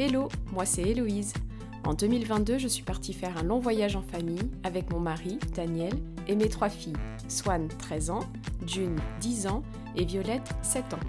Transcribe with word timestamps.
Hello, 0.00 0.28
moi 0.52 0.64
c'est 0.64 0.82
Héloïse. 0.82 1.32
En 1.84 1.92
2022, 1.92 2.58
je 2.58 2.68
suis 2.68 2.84
partie 2.84 3.12
faire 3.12 3.36
un 3.36 3.42
long 3.42 3.58
voyage 3.58 3.96
en 3.96 4.02
famille 4.02 4.48
avec 4.62 4.92
mon 4.92 5.00
mari, 5.00 5.40
Daniel, 5.56 5.92
et 6.28 6.36
mes 6.36 6.48
trois 6.48 6.68
filles, 6.68 6.92
Swan, 7.26 7.66
13 7.66 8.10
ans, 8.10 8.20
June, 8.64 8.96
10 9.20 9.48
ans, 9.48 9.64
et 9.96 10.04
Violette, 10.04 10.54
7 10.62 10.94
ans. 10.94 11.00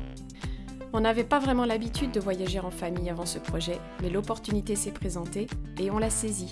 On 0.91 1.01
n'avait 1.01 1.23
pas 1.23 1.37
vraiment 1.37 1.65
l'habitude 1.65 2.09
de 2.09 2.19
voyager 2.19 2.59
en 2.59 2.71
famille 2.71 3.11
avant 3.11 3.27
ce 3.27 3.37
projet, 3.37 3.77
mais 4.01 4.09
l'opportunité 4.09 4.75
s'est 4.75 4.89
présentée 4.89 5.45
et 5.79 5.91
on 5.91 5.99
l'a 5.99 6.09
saisie. 6.09 6.51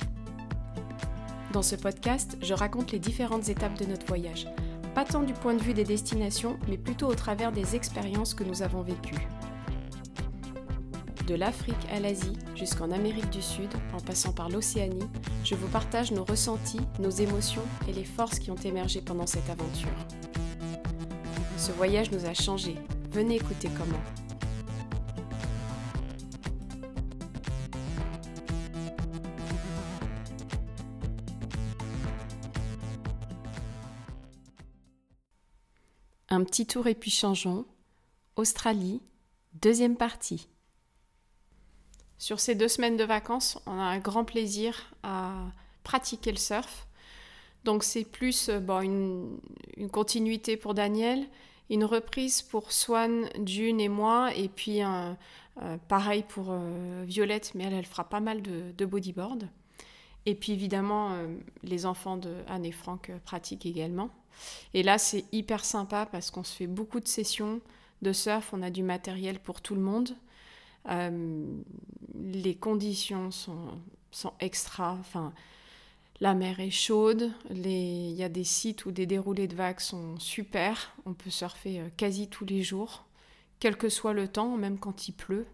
Dans 1.54 1.64
ce 1.64 1.76
podcast, 1.76 2.38
je 2.44 2.54
raconte 2.54 2.92
les 2.92 3.00
différentes 3.00 3.50
étapes 3.50 3.80
de 3.80 3.86
notre 3.86 4.06
voyage, 4.06 4.46
pas 4.94 5.06
tant 5.06 5.24
du 5.24 5.33
point 5.33 5.56
de 5.56 5.64
vue 5.64 5.74
des 5.74 5.86
destinations, 5.86 6.60
mais 6.69 6.78
plutôt 6.78 7.08
au 7.08 7.16
travers 7.16 7.52
des 7.52 7.75
expériences 7.75 8.36
que 8.36 8.44
nous 8.44 8.61
avons 8.61 8.83
vécues. 8.83 9.28
De 11.28 11.36
l'Afrique 11.36 11.76
à 11.92 12.00
l'Asie 12.00 12.38
jusqu'en 12.56 12.90
Amérique 12.90 13.30
du 13.32 13.42
Sud, 13.42 13.70
en 13.94 14.00
passant 14.00 14.32
par 14.32 14.48
l'Océanie, 14.48 15.10
je 15.44 15.56
vous 15.56 15.68
partage 15.68 16.14
nos 16.14 16.24
ressentis, 16.24 16.80
nos 17.00 17.10
émotions 17.10 17.66
et 17.86 17.92
les 17.92 18.06
forces 18.06 18.40
qui 18.40 18.50
ont 18.50 18.56
émergé 18.56 19.02
pendant 19.02 19.28
cette 19.28 19.50
aventure. 19.50 19.90
Ce 21.58 21.74
voyage 21.74 22.12
nous 22.12 22.26
a 22.26 22.34
changés. 22.34 22.78
Venez 23.12 23.36
écouter 23.36 23.68
comment. 23.78 24.00
Un 36.30 36.45
petit 36.45 36.66
tour 36.66 36.88
et 36.88 36.95
puis 36.95 37.12
changeons. 37.12 37.66
Australie, 38.38 39.02
deuxième 39.56 39.97
partie. 39.97 40.47
Sur 42.17 42.39
ces 42.39 42.55
deux 42.55 42.67
semaines 42.67 42.97
de 42.97 43.03
vacances, 43.03 43.59
on 43.65 43.79
a 43.79 43.83
un 43.83 43.99
grand 43.99 44.25
plaisir 44.25 44.91
à 45.03 45.33
pratiquer 45.83 46.31
le 46.31 46.37
surf. 46.37 46.87
Donc 47.63 47.83
c'est 47.83 48.05
plus 48.05 48.49
euh, 48.49 48.59
bon, 48.59 48.81
une, 48.81 49.89
continuité 49.89 50.57
pour 50.57 50.73
Daniel, 50.73 51.25
une 51.69 51.83
reprise 51.83 52.41
pour 52.41 52.71
Swan, 52.71 53.29
June 53.45 53.79
et 53.79 53.89
moi, 53.89 54.33
et 54.35 54.47
puis 54.47 54.81
un, 54.81 55.17
euh, 55.61 55.77
pareil 55.88 56.23
pour 56.27 56.47
euh, 56.49 57.03
Violette, 57.05 57.51
mais 57.55 57.65
elle, 57.65 57.73
elle 57.73 57.85
fera 57.85 58.05
pas 58.05 58.19
mal 58.19 58.41
de, 58.41 58.85
bodyboard. 58.85 59.47
Et 60.25 60.33
puis 60.35 60.51
évidemment, 60.51 61.15
les 61.63 61.85
enfants 61.85 62.17
de 62.17 62.35
Anne 62.49 62.65
et 62.65 62.73
Franck 62.73 63.11
pratiquent 63.23 63.65
également. 63.65 64.09
Et 64.73 64.83
là, 64.83 64.97
c'est 64.97 65.23
hyper 65.31 65.63
sympa 65.63 66.05
parce 66.05 66.31
qu'on 66.31 66.43
se 66.43 66.53
fait 66.53 66.67
beaucoup 66.67 66.99
de 66.99 67.07
sessions 67.07 67.61
de 68.01 68.11
surf, 68.11 68.49
on 68.51 68.61
a 68.61 68.69
du 68.69 68.83
matériel 68.83 69.39
pour 69.39 69.61
tout 69.61 69.73
le 69.73 69.79
monde. 69.79 70.17
Les 72.17 72.55
conditions 72.55 73.31
sont, 73.31 73.79
sont 74.11 74.33
extra. 74.39 74.93
Enfin, 74.99 75.33
la 76.19 76.33
mer 76.33 76.59
est 76.59 76.71
chaude. 76.71 77.31
Il 77.49 78.11
y 78.11 78.23
a 78.23 78.29
des 78.29 78.43
sites 78.43 78.85
où 78.85 78.91
des 78.91 79.05
déroulés 79.05 79.47
de 79.47 79.55
vagues 79.55 79.79
sont 79.79 80.17
super. 80.19 80.95
On 81.05 81.13
peut 81.13 81.29
surfer 81.29 81.79
euh, 81.79 81.89
quasi 81.95 82.27
tous 82.27 82.45
les 82.45 82.63
jours, 82.63 83.05
quel 83.59 83.77
que 83.77 83.89
soit 83.89 84.13
le 84.13 84.27
temps, 84.27 84.57
même 84.57 84.79
quand 84.79 85.07
il 85.07 85.13
pleut. 85.13 85.45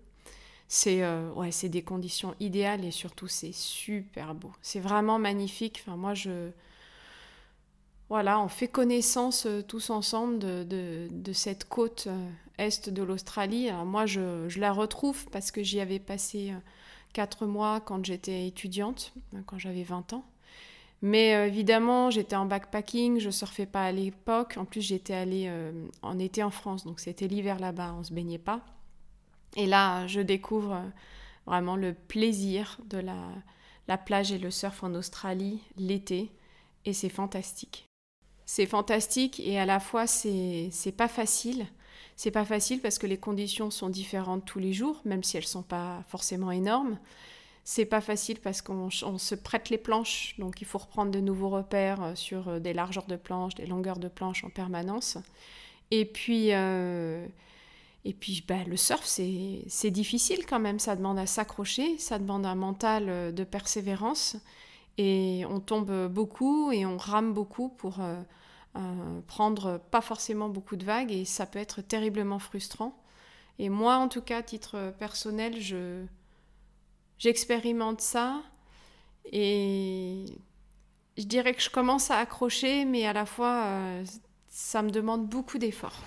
C'est 0.67 1.03
euh, 1.03 1.29
ouais, 1.33 1.51
des 1.63 1.83
conditions 1.83 2.35
idéales 2.39 2.85
et 2.85 2.91
surtout 2.91 3.27
c'est 3.27 3.53
super 3.53 4.33
beau. 4.33 4.51
C'est 4.61 4.79
vraiment 4.79 5.19
magnifique. 5.19 5.83
Enfin, 5.85 5.97
moi, 5.97 6.13
je, 6.13 6.49
voilà, 8.09 8.39
on 8.39 8.47
fait 8.47 8.67
connaissance 8.67 9.45
euh, 9.45 9.61
tous 9.61 9.89
ensemble 9.89 10.39
de, 10.39 11.33
cette 11.33 11.67
côte 11.67 12.05
euh, 12.07 12.29
est 12.57 12.89
de 12.89 13.01
l'Australie. 13.01 13.71
moi, 13.85 14.05
je, 14.05 14.59
la 14.59 14.71
retrouve 14.71 15.25
parce 15.31 15.51
que 15.51 15.63
j'y 15.63 15.79
avais 15.79 15.99
passé 15.99 16.51
euh, 16.51 16.57
quatre 17.13 17.45
mois 17.45 17.79
quand 17.79 18.05
j'étais 18.05 18.47
étudiante, 18.47 19.13
quand 19.45 19.57
j'avais 19.57 19.83
20 19.83 20.13
ans. 20.13 20.25
Mais 21.01 21.31
évidemment, 21.47 22.09
j'étais 22.11 22.37
en 22.37 22.45
backpacking, 22.45 23.19
je 23.19 23.29
surfais 23.29 23.65
pas 23.65 23.83
à 23.83 23.91
l'époque. 23.91 24.55
En 24.57 24.63
plus, 24.63 24.81
j'étais 24.81 25.13
allée 25.13 25.51
en 26.01 26.17
été 26.17 26.41
en 26.43 26.49
France, 26.49 26.85
donc 26.85 27.01
c'était 27.01 27.27
l'hiver 27.27 27.59
là-bas, 27.59 27.93
on 27.99 28.05
se 28.05 28.13
baignait 28.13 28.37
pas. 28.37 28.61
Et 29.57 29.65
là, 29.65 30.07
je 30.07 30.21
découvre 30.21 30.81
vraiment 31.45 31.75
le 31.75 31.93
plaisir 31.93 32.79
de 32.89 32.99
la 32.99 33.97
plage 33.97 34.31
et 34.31 34.37
le 34.37 34.49
surf 34.49 34.81
en 34.81 34.93
Australie 34.95 35.59
l'été, 35.75 36.31
et 36.85 36.93
c'est 36.93 37.09
fantastique. 37.09 37.89
C'est 38.45 38.65
fantastique 38.65 39.39
et 39.39 39.59
à 39.59 39.65
la 39.65 39.79
fois 39.79 40.07
c'est 40.07 40.71
pas 40.95 41.07
facile. 41.07 41.65
C'est 42.15 42.31
pas 42.31 42.45
facile 42.45 42.79
parce 42.79 42.99
que 42.99 43.07
les 43.07 43.17
conditions 43.17 43.71
sont 43.71 43.89
différentes 43.89 44.45
tous 44.45 44.59
les 44.59 44.73
jours, 44.73 45.01
même 45.05 45.23
si 45.23 45.37
elles 45.37 45.45
sont 45.45 45.63
pas 45.63 46.03
forcément 46.07 46.51
énormes. 46.51 46.97
C'est 47.65 47.85
pas 47.85 48.01
facile 48.01 48.39
parce 48.39 48.61
qu'on 48.61 48.89
se 48.89 49.35
prête 49.35 49.69
les 49.69 49.77
planches, 49.77 50.35
donc 50.37 50.61
il 50.61 50.65
faut 50.65 50.79
reprendre 50.79 51.11
de 51.11 51.21
nouveaux 51.21 51.49
repères 51.49 52.03
euh, 52.03 52.15
sur 52.15 52.49
euh, 52.49 52.59
des 52.59 52.73
largeurs 52.73 53.05
de 53.05 53.15
planches, 53.15 53.55
des 53.55 53.65
longueurs 53.65 53.99
de 53.99 54.09
planches 54.09 54.43
en 54.43 54.49
permanence. 54.49 55.17
Et 55.89 56.03
puis, 56.03 56.49
euh, 56.51 57.25
et 58.03 58.13
puis 58.13 58.43
bah, 58.45 58.65
le 58.67 58.75
surf, 58.75 59.05
c'est 59.05 59.91
difficile 59.91 60.45
quand 60.45 60.59
même. 60.59 60.77
Ça 60.77 60.97
demande 60.97 61.17
à 61.17 61.25
s'accrocher, 61.25 61.97
ça 61.99 62.19
demande 62.19 62.45
un 62.45 62.55
mental 62.55 63.33
de 63.33 63.43
persévérance. 63.45 64.35
Et 64.97 65.43
on 65.49 65.59
tombe 65.59 66.07
beaucoup 66.07 66.71
et 66.71 66.85
on 66.85 66.97
rame 66.97 67.33
beaucoup 67.33 67.69
pour 67.69 67.99
euh, 67.99 68.21
euh, 68.75 69.21
prendre 69.27 69.79
pas 69.91 70.01
forcément 70.01 70.49
beaucoup 70.49 70.75
de 70.75 70.85
vagues 70.85 71.11
et 71.11 71.25
ça 71.25 71.45
peut 71.45 71.59
être 71.59 71.81
terriblement 71.81 72.39
frustrant. 72.39 72.95
Et 73.59 73.69
moi, 73.69 73.95
en 73.95 74.07
tout 74.07 74.21
cas, 74.21 74.39
à 74.39 74.43
titre 74.43 74.93
personnel, 74.99 75.59
je 75.61 76.05
j'expérimente 77.17 78.01
ça 78.01 78.41
et 79.31 80.25
je 81.17 81.23
dirais 81.23 81.53
que 81.53 81.61
je 81.61 81.69
commence 81.69 82.11
à 82.11 82.17
accrocher, 82.17 82.85
mais 82.85 83.05
à 83.05 83.13
la 83.13 83.25
fois, 83.25 83.63
euh, 83.65 84.05
ça 84.47 84.81
me 84.81 84.89
demande 84.89 85.27
beaucoup 85.27 85.57
d'efforts. 85.57 85.99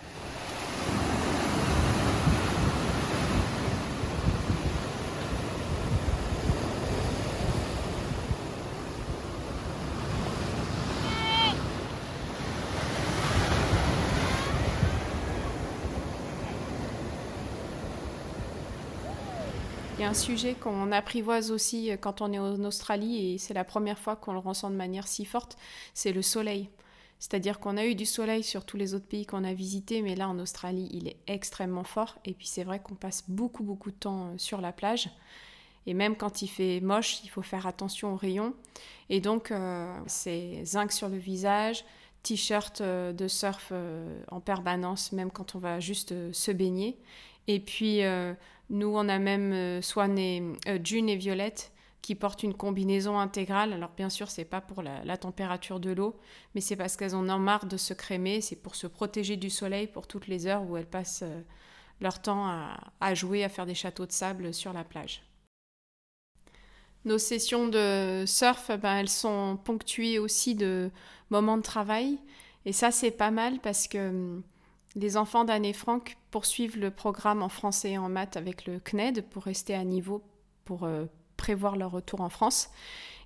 Il 19.99 20.03
y 20.03 20.05
a 20.05 20.11
un 20.11 20.15
sujet 20.15 20.53
qu'on 20.53 20.93
apprivoise 20.93 21.51
aussi 21.51 21.91
euh, 21.91 21.97
quand 21.97 22.21
on 22.21 22.31
est 22.31 22.39
en 22.39 22.63
Australie 22.65 23.33
et 23.33 23.39
c'est 23.39 23.55
la 23.55 23.65
première 23.65 23.99
fois 23.99 24.15
qu'on 24.15 24.35
le 24.35 24.39
ressent 24.39 24.69
de 24.69 24.77
manière 24.77 25.09
si 25.09 25.25
forte, 25.25 25.57
c'est 25.95 26.13
le 26.13 26.21
soleil. 26.21 26.69
C'est-à-dire 27.19 27.59
qu'on 27.59 27.79
a 27.79 27.87
eu 27.87 27.95
du 27.95 28.05
soleil 28.05 28.43
sur 28.43 28.67
tous 28.67 28.77
les 28.77 28.93
autres 28.93 29.07
pays 29.07 29.25
qu'on 29.25 29.43
a 29.43 29.55
visités, 29.55 30.03
mais 30.03 30.15
là 30.15 30.29
en 30.29 30.39
Australie, 30.39 30.87
il 30.93 31.09
est 31.09 31.17
extrêmement 31.27 31.83
fort. 31.83 32.19
Et 32.27 32.35
puis 32.35 32.47
c'est 32.47 32.63
vrai 32.63 32.79
qu'on 32.79 32.95
passe 32.95 33.25
beaucoup 33.27 33.63
beaucoup 33.63 33.91
de 33.91 33.97
temps 33.97 34.27
euh, 34.27 34.35
sur 34.37 34.61
la 34.61 34.71
plage. 34.71 35.09
Et 35.87 35.95
même 35.95 36.15
quand 36.15 36.43
il 36.43 36.49
fait 36.49 36.81
moche, 36.81 37.25
il 37.25 37.29
faut 37.29 37.41
faire 37.41 37.67
attention 37.67 38.13
aux 38.13 38.17
rayons. 38.17 38.53
Et 39.09 39.23
donc 39.23 39.51
euh, 39.51 39.99
c'est 40.09 40.63
zinc 40.67 40.93
sur 40.93 41.09
le 41.09 41.17
visage, 41.17 41.87
t-shirt 42.23 42.83
de 42.83 43.29
surf 43.29 43.73
en 44.31 44.41
permanence, 44.41 45.13
même 45.13 45.31
quand 45.31 45.55
on 45.55 45.59
va 45.59 45.81
juste 45.81 46.33
se 46.33 46.51
baigner. 46.51 46.99
Et 47.49 47.61
puis 47.61 48.03
nous, 48.71 48.89
on 48.89 49.09
a 49.09 49.19
même 49.19 49.53
euh, 49.53 49.83
Swan 49.83 50.19
euh, 50.19 50.79
June 50.83 51.09
et 51.09 51.17
Violette 51.17 51.73
qui 52.03 52.15
portent 52.15 52.43
une 52.43 52.55
combinaison 52.55 53.19
intégrale. 53.19 53.73
Alors 53.73 53.91
bien 53.97 54.11
sûr, 54.11 54.31
c'est 54.31 54.45
pas 54.45 54.61
pour 54.61 54.83
la, 54.83 55.17
température 55.17 55.81
de 55.81 55.91
l'eau, 55.91 56.17
mais 56.55 56.61
c'est 56.61 56.77
parce 56.77 56.97
qu'elles 56.97 57.15
en 57.15 57.29
ont 57.29 57.39
marre 57.39 57.67
de 57.67 57.77
se 57.77 57.95
crémer, 57.95 58.41
c'est 58.41 58.57
pour 58.57 58.77
se 58.77 58.87
protéger 58.87 59.37
du 59.37 59.51
soleil 59.51 59.87
pour 59.89 60.07
toutes 60.07 60.29
les 60.29 60.47
heures 60.47 60.63
où 60.69 60.77
elles 60.77 60.87
passent 60.87 61.23
euh, 61.23 61.41
leur 62.01 62.21
temps 62.21 62.47
à, 63.01 63.15
jouer, 63.15 63.43
à 63.43 63.49
faire 63.49 63.67
des 63.67 63.75
châteaux 63.75 64.07
de 64.07 64.13
sable 64.13 64.53
sur 64.53 64.73
la 64.73 64.85
plage. 64.85 65.23
Nos 67.05 67.19
sessions 67.19 67.69
de 67.69 68.25
surf, 68.27 68.71
ben, 68.79 68.99
elles 68.99 69.09
sont 69.09 69.59
ponctuées 69.65 70.19
aussi 70.19 70.55
de 70.55 70.91
moments 71.31 71.57
de 71.57 71.63
travail. 71.63 72.19
Et 72.67 72.73
ça, 72.73 72.91
c'est 72.91 73.13
pas 73.13 73.31
mal 73.31 73.61
parce 73.61 73.89
que 73.89 74.11
hum, 74.11 74.43
les 74.97 75.19
enfants 75.19 75.45
d'Anne 75.45 75.67
et 75.67 75.75
Franck 75.75 76.17
poursuivent 76.31 76.79
le 76.79 76.91
programme 76.91 77.43
en 77.43 77.51
français 77.51 77.93
et 77.93 77.99
en 77.99 78.09
maths 78.09 78.37
avec 78.37 78.67
le 78.67 78.81
CNED 78.81 79.23
pour 79.23 79.45
rester 79.45 79.75
à 79.75 79.85
niveau 79.85 80.23
pour 80.65 80.85
euh, 80.85 81.05
prévoir 81.37 81.77
leur 81.77 81.91
retour 81.91 82.23
en 82.23 82.31
France. 82.31 82.71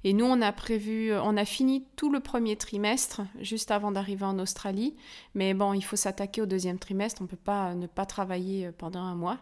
Et 0.03 0.13
nous, 0.13 0.25
on 0.25 0.43
a 0.43 0.51
prévu, 0.51 1.15
on 1.15 1.37
a 1.37 1.45
fini 1.45 1.85
tout 1.95 2.11
le 2.11 2.21
premier 2.21 2.57
trimestre 2.57 3.21
juste 3.41 3.71
avant 3.71 3.93
d'arriver 3.93 4.25
en 4.25 4.39
Australie. 4.41 4.97
Mais 5.35 5.55
bon, 5.55 5.73
il 5.73 5.83
faut 5.83 5.97
s'attaquer 5.97 6.43
au 6.43 6.47
deuxième 6.47 6.79
trimestre. 6.79 7.21
On 7.21 7.25
ne 7.25 7.29
peut 7.29 7.37
pas 7.37 7.75
ne 7.75 7.87
pas 7.87 8.05
travailler 8.05 8.67
euh, 8.67 8.73
pendant 8.77 9.03
un 9.03 9.15
mois. 9.15 9.39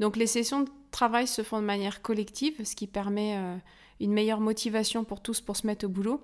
Donc 0.00 0.16
les 0.16 0.26
sessions 0.26 0.62
de 0.62 0.70
travail 0.90 1.28
se 1.28 1.42
font 1.42 1.60
de 1.60 1.66
manière 1.66 2.02
collective, 2.02 2.64
ce 2.64 2.74
qui 2.74 2.88
permet 2.88 3.36
euh, 3.36 3.56
une 4.00 4.12
meilleure 4.12 4.40
motivation 4.40 5.04
pour 5.04 5.20
tous 5.20 5.40
pour 5.40 5.56
se 5.56 5.68
mettre 5.68 5.86
au 5.86 5.88
boulot. 5.88 6.20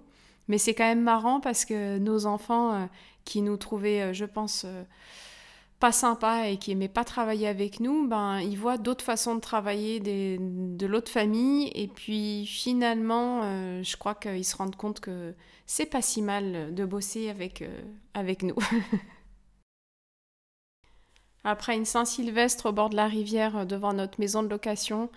Mais 0.48 0.58
c'est 0.58 0.74
quand 0.74 0.84
même 0.84 1.02
marrant 1.02 1.38
parce 1.40 1.64
que 1.64 1.98
nos 1.98 2.26
enfants 2.26 2.88
qui 3.24 3.42
nous 3.42 3.56
trouvaient, 3.56 4.14
je 4.14 4.24
pense, 4.24 4.64
pas 5.78 5.92
sympa 5.92 6.48
et 6.48 6.56
qui 6.56 6.72
aimait 6.72 6.88
pas 6.88 7.04
travailler 7.04 7.48
avec 7.48 7.80
nous, 7.80 8.08
ben 8.08 8.40
il 8.40 8.56
voit 8.58 8.78
d'autres 8.78 9.04
façons 9.04 9.34
de 9.34 9.40
travailler 9.40 10.00
de 10.00 10.86
l'autre 10.86 11.10
famille 11.10 11.70
et 11.74 11.88
puis 11.88 12.46
finalement, 12.46 13.42
euh, 13.44 13.82
je 13.82 13.96
crois 13.96 14.14
qu'ils 14.14 14.44
se 14.44 14.56
rendent 14.56 14.76
compte 14.76 15.00
que 15.00 15.34
c'est 15.66 15.86
pas 15.86 16.00
si 16.00 16.22
mal 16.22 16.74
de 16.74 16.84
bosser 16.86 17.28
avec 17.28 17.60
euh, 17.62 17.82
avec 18.14 18.42
nous. 18.42 18.56
Après 21.44 21.76
une 21.76 21.84
Saint-Sylvestre 21.84 22.66
au 22.66 22.72
bord 22.72 22.90
de 22.90 22.96
la 22.96 23.06
rivière 23.06 23.58
euh, 23.58 23.64
devant 23.66 23.92
notre 23.92 24.18
maison 24.18 24.42
de 24.42 24.48
location, 24.48 25.10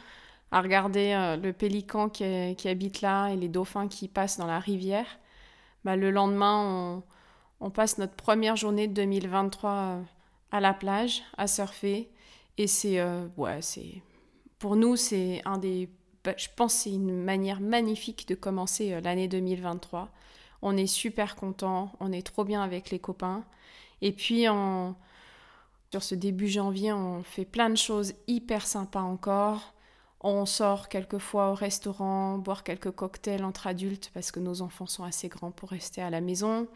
à 0.52 0.62
regarder 0.62 1.38
le 1.42 1.52
pélican 1.54 2.10
qui, 2.10 2.24
habite 2.68 3.02
là 3.02 3.30
et 3.30 3.36
les 3.36 3.50
dauphins 3.50 3.88
qui 3.88 4.08
passent 4.08 4.38
dans 4.38 4.48
la 4.48 4.60
rivière, 4.60 5.20
ben, 5.86 5.96
le 5.96 6.10
lendemain 6.10 7.04
on, 7.60 7.68
on, 7.68 7.70
passe 7.70 8.00
notre 8.00 8.16
première 8.16 8.56
journée 8.56 8.88
de 8.88 8.94
2023 8.94 10.02
à 10.52 10.60
la 10.60 10.74
plage, 10.74 11.24
à 11.38 11.48
surfer. 11.48 12.10
Et 12.58 12.68
c'est, 12.68 13.00
euh, 13.00 13.28
ouais, 13.38 13.62
c'est, 13.62 14.02
pour 14.58 14.76
nous, 14.76 14.96
c'est 14.96 15.42
un 15.46 15.58
des, 15.58 15.90
bah, 16.24 16.34
je 16.38 16.48
pense, 16.56 16.74
c'est 16.74 16.92
une 16.92 17.24
manière 17.24 17.62
magnifique 17.62 18.28
de 18.28 18.36
commencer 18.36 18.94
euh, 18.94 19.02
l'année 19.02 19.28
2023. 19.28 20.10
On 20.62 20.76
est 20.76 20.88
super 20.88 21.36
content, 21.36 21.94
on 22.00 22.12
est 22.12 22.26
trop 22.26 22.44
bien 22.44 22.62
avec 22.62 22.90
les 22.90 23.00
copains. 23.00 23.46
Et 24.02 24.12
puis, 24.12 24.46
sur 25.92 26.04
ce 26.04 26.16
début 26.16 26.48
janvier, 26.48 26.94
on 26.94 27.24
fait 27.24 27.46
plein 27.46 27.70
de 27.70 27.76
choses 27.76 28.14
hyper 28.28 28.66
sympas 28.68 29.02
encore. 29.02 29.74
On 30.22 30.46
sort 30.46 30.90
quelquefois 30.90 31.52
au 31.52 31.54
restaurant, 31.54 32.38
boire 32.38 32.64
quelques 32.64 32.92
cocktails 32.92 33.44
entre 33.44 33.68
adultes 33.68 34.12
parce 34.14 34.32
que 34.32 34.40
nos 34.42 34.62
enfants 34.62 34.86
sont 34.86 35.06
assez 35.06 35.30
grands 35.30 35.52
pour 35.52 35.70
rester 35.70 36.02
à 36.02 36.10
la 36.10 36.20
maison. 36.20 36.68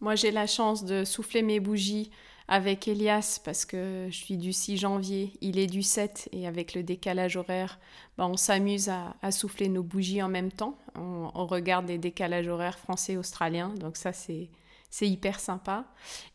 Moi, 0.00 0.14
j'ai 0.14 0.30
la 0.30 0.46
chance 0.46 0.84
de 0.84 1.04
souffler 1.04 1.42
mes 1.42 1.60
bougies 1.60 2.10
avec 2.50 2.88
Elias 2.88 3.40
parce 3.44 3.64
que 3.64 4.08
je 4.10 4.16
suis 4.16 4.36
du 4.36 4.52
6 4.52 4.76
janvier, 4.76 5.32
il 5.40 5.56
est 5.56 5.68
du 5.68 5.84
7 5.84 6.28
et 6.32 6.48
avec 6.48 6.74
le 6.74 6.82
décalage 6.82 7.36
horaire, 7.36 7.78
bah, 8.18 8.26
on 8.26 8.36
s'amuse 8.36 8.90
à, 8.90 9.30
souffler 9.30 9.68
nos 9.68 9.84
bougies 9.84 10.20
en 10.20 10.28
même 10.28 10.50
temps. 10.50 10.76
On, 10.96 11.46
regarde 11.46 11.86
les 11.86 11.96
décalages 11.96 12.48
horaires 12.48 12.78
français-australiens, 12.78 13.68
donc 13.78 13.96
ça 13.96 14.12
c'est, 14.12 14.48
c'est 14.90 15.08
hyper 15.08 15.38
sympa. 15.38 15.84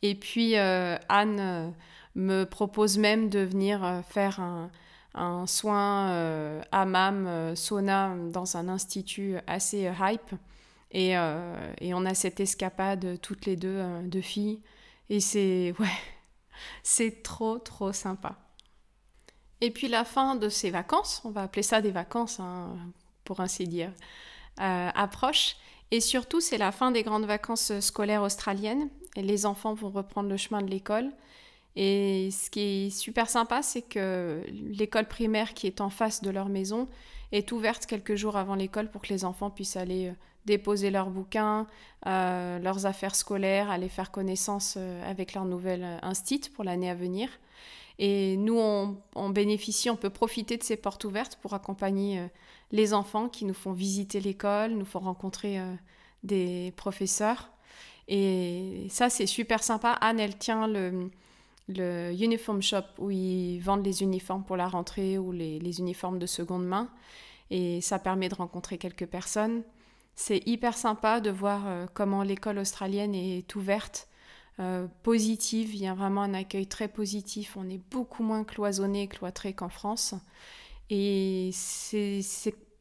Et 0.04 0.16
puis 0.16 0.58
euh, 0.58 0.98
Anne 1.10 1.40
euh, 1.42 1.70
me 2.16 2.46
propose 2.46 2.98
même 2.98 3.30
de 3.30 3.40
venir 3.40 3.84
euh, 3.84 4.02
faire 4.02 4.40
un, 4.40 4.72
un 5.16 5.46
soin 5.48 6.62
hammam, 6.72 7.56
sauna 7.58 8.16
dans 8.32 8.56
un 8.56 8.70
institut 8.70 9.36
assez 9.48 9.92
hype. 10.00 10.34
Et, 10.92 11.12
et, 11.12 11.94
on 11.94 12.06
a 12.06 12.14
cette 12.14 12.40
escapade 12.40 13.20
toutes 13.22 13.46
les 13.46 13.58
deux 13.58 13.82
de 14.04 14.22
filles 14.22 14.62
et 15.10 15.20
c'est 15.20 15.74
ouais, 15.80 15.98
c'est 16.84 17.24
trop 17.24 17.60
trop 17.60 17.94
sympa. 17.94 18.38
Et 19.62 19.72
puis 19.72 19.88
la 19.88 20.04
fin 20.04 20.36
de 20.36 20.50
ces 20.50 20.70
vacances, 20.70 21.22
on 21.26 21.32
va 21.32 21.44
appeler 21.44 21.64
ça 21.64 21.82
des 21.82 21.92
vacances 21.92 22.40
hein, 22.40 22.76
pour 23.24 23.40
ainsi 23.40 23.68
dire, 23.68 23.92
euh, 24.60 24.90
approche. 24.94 25.56
Et 25.92 26.02
surtout, 26.02 26.42
c'est 26.42 26.58
la 26.58 26.72
fin 26.72 26.92
des 26.92 27.04
grandes 27.04 27.26
vacances 27.26 27.80
scolaires 27.80 28.24
australiennes. 28.24 28.90
Et 29.16 29.22
les 29.22 29.46
enfants 29.46 29.74
vont 29.74 29.90
reprendre 29.90 30.30
le 30.30 30.38
chemin 30.38 30.62
de 30.62 30.70
l'école. 30.70 31.12
Et 31.76 32.30
ce 32.32 32.50
qui 32.50 32.60
est 32.60 32.90
super 32.90 33.30
sympa, 33.30 33.62
c'est 33.62 33.82
que 33.82 34.44
l'école 34.48 35.08
primaire 35.08 35.54
qui 35.54 35.68
est 35.68 35.82
en 35.82 35.90
face 35.90 36.22
de 36.22 36.30
leur 36.30 36.50
maison 36.50 36.88
est 37.32 37.52
ouverte 37.52 37.86
quelques 37.86 38.16
jours 38.16 38.38
avant 38.38 38.56
l'école 38.56 38.90
pour 38.90 39.02
que 39.02 39.10
les 39.10 39.26
enfants 39.26 39.50
puissent 39.50 39.76
aller 39.76 40.08
euh, 40.08 40.14
déposer 40.46 40.92
leurs 40.92 41.10
bouquins, 41.10 41.68
euh, 42.06 42.60
leurs 42.60 42.86
affaires 42.86 43.16
scolaires, 43.16 43.70
aller 43.70 43.90
faire 43.90 44.12
connaissance 44.12 44.76
euh, 44.78 45.10
avec 45.10 45.34
leur 45.34 45.46
nouvelle 45.46 45.84
euh, 45.84 45.98
instit 46.02 46.50
pour 46.54 46.64
l'année 46.64 46.90
à 46.90 46.96
venir. 46.96 47.30
Et 47.98 48.38
nous, 48.38 48.58
on, 48.58 49.30
bénéficie, 49.30 49.90
on 49.90 49.96
peut 49.96 50.10
profiter 50.10 50.58
de 50.58 50.64
ces 50.64 50.76
portes 50.76 51.06
ouvertes 51.06 51.38
pour 51.42 51.54
accompagner 51.54 52.28
les 52.74 52.94
enfants 52.94 53.30
qui 53.30 53.46
nous 53.46 53.54
font 53.54 53.72
visiter 53.72 54.20
l'école, 54.20 54.72
nous 54.72 54.84
font 54.84 55.00
rencontrer 55.00 55.62
des 56.22 56.74
professeurs. 56.76 57.52
Et 58.10 58.86
ça, 58.90 59.10
c'est 59.10 59.28
super 59.28 59.64
sympa. 59.64 59.92
Anne, 60.02 60.20
elle 60.20 60.38
tient 60.38 60.68
le, 60.68 61.10
uniform 61.70 62.62
shop 62.62 62.84
où 62.98 63.12
ils 63.12 63.60
vendent 63.60 63.86
les 63.86 64.04
uniformes 64.04 64.44
pour 64.44 64.58
la 64.58 64.68
rentrée 64.68 65.18
ou 65.18 65.32
les 65.32 65.80
uniformes 65.80 66.20
de 66.20 66.26
seconde 66.26 66.66
main. 66.66 66.90
Et 67.50 67.82
ça 67.82 67.98
permet 67.98 68.30
de 68.30 68.36
rencontrer 68.36 68.78
quelques 68.78 69.06
personnes. 69.06 69.64
C'est 70.16 70.42
hyper 70.48 70.78
sympa 70.78 71.20
de 71.20 71.30
voir 71.30 71.68
euh, 71.68 71.86
comment 71.94 72.24
l'école 72.24 72.58
australienne 72.58 73.14
est 73.14 73.54
ouverte, 73.56 74.08
euh, 74.60 74.88
positive. 75.04 75.76
Il 75.76 75.82
y 75.82 75.88
a 75.88 75.94
vraiment 75.94 76.22
un 76.22 76.34
accueil 76.34 76.68
très 76.68 76.88
positif. 76.88 77.58
On 77.58 77.70
est 77.70 77.82
beaucoup 77.92 78.24
moins 78.24 78.46
cloisonné 78.46 79.04
et 79.04 79.08
cloîtré 79.08 79.54
qu'en 79.54 79.68
France. 79.68 80.16
Et 80.90 81.50
ces, 81.54 82.24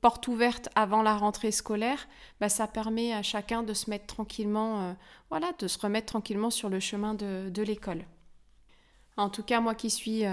portes 0.01 0.29
ouvertes 0.29 0.69
avant 0.75 1.03
la 1.03 1.17
rentrée 1.17 1.51
scolaire, 1.51 2.07
bah, 2.39 2.51
ça 2.51 2.69
permet 2.69 3.13
à 3.13 3.23
chacun 3.23 3.63
de 3.63 3.73
se 3.73 3.91
mettre 3.91 4.07
tranquillement, 4.07 4.83
euh, 4.83 4.93
voilà, 5.31 5.53
de 5.59 5.67
se 5.67 5.79
remettre 5.79 6.07
tranquillement 6.07 6.51
sur 6.51 6.69
le 6.69 6.79
chemin 6.79 7.15
de 7.15 7.63
l'école. 7.63 8.05
En 9.17 9.31
tout 9.31 9.43
cas, 9.43 9.61
moi 9.61 9.75
qui 9.75 9.91
suis 9.91 10.25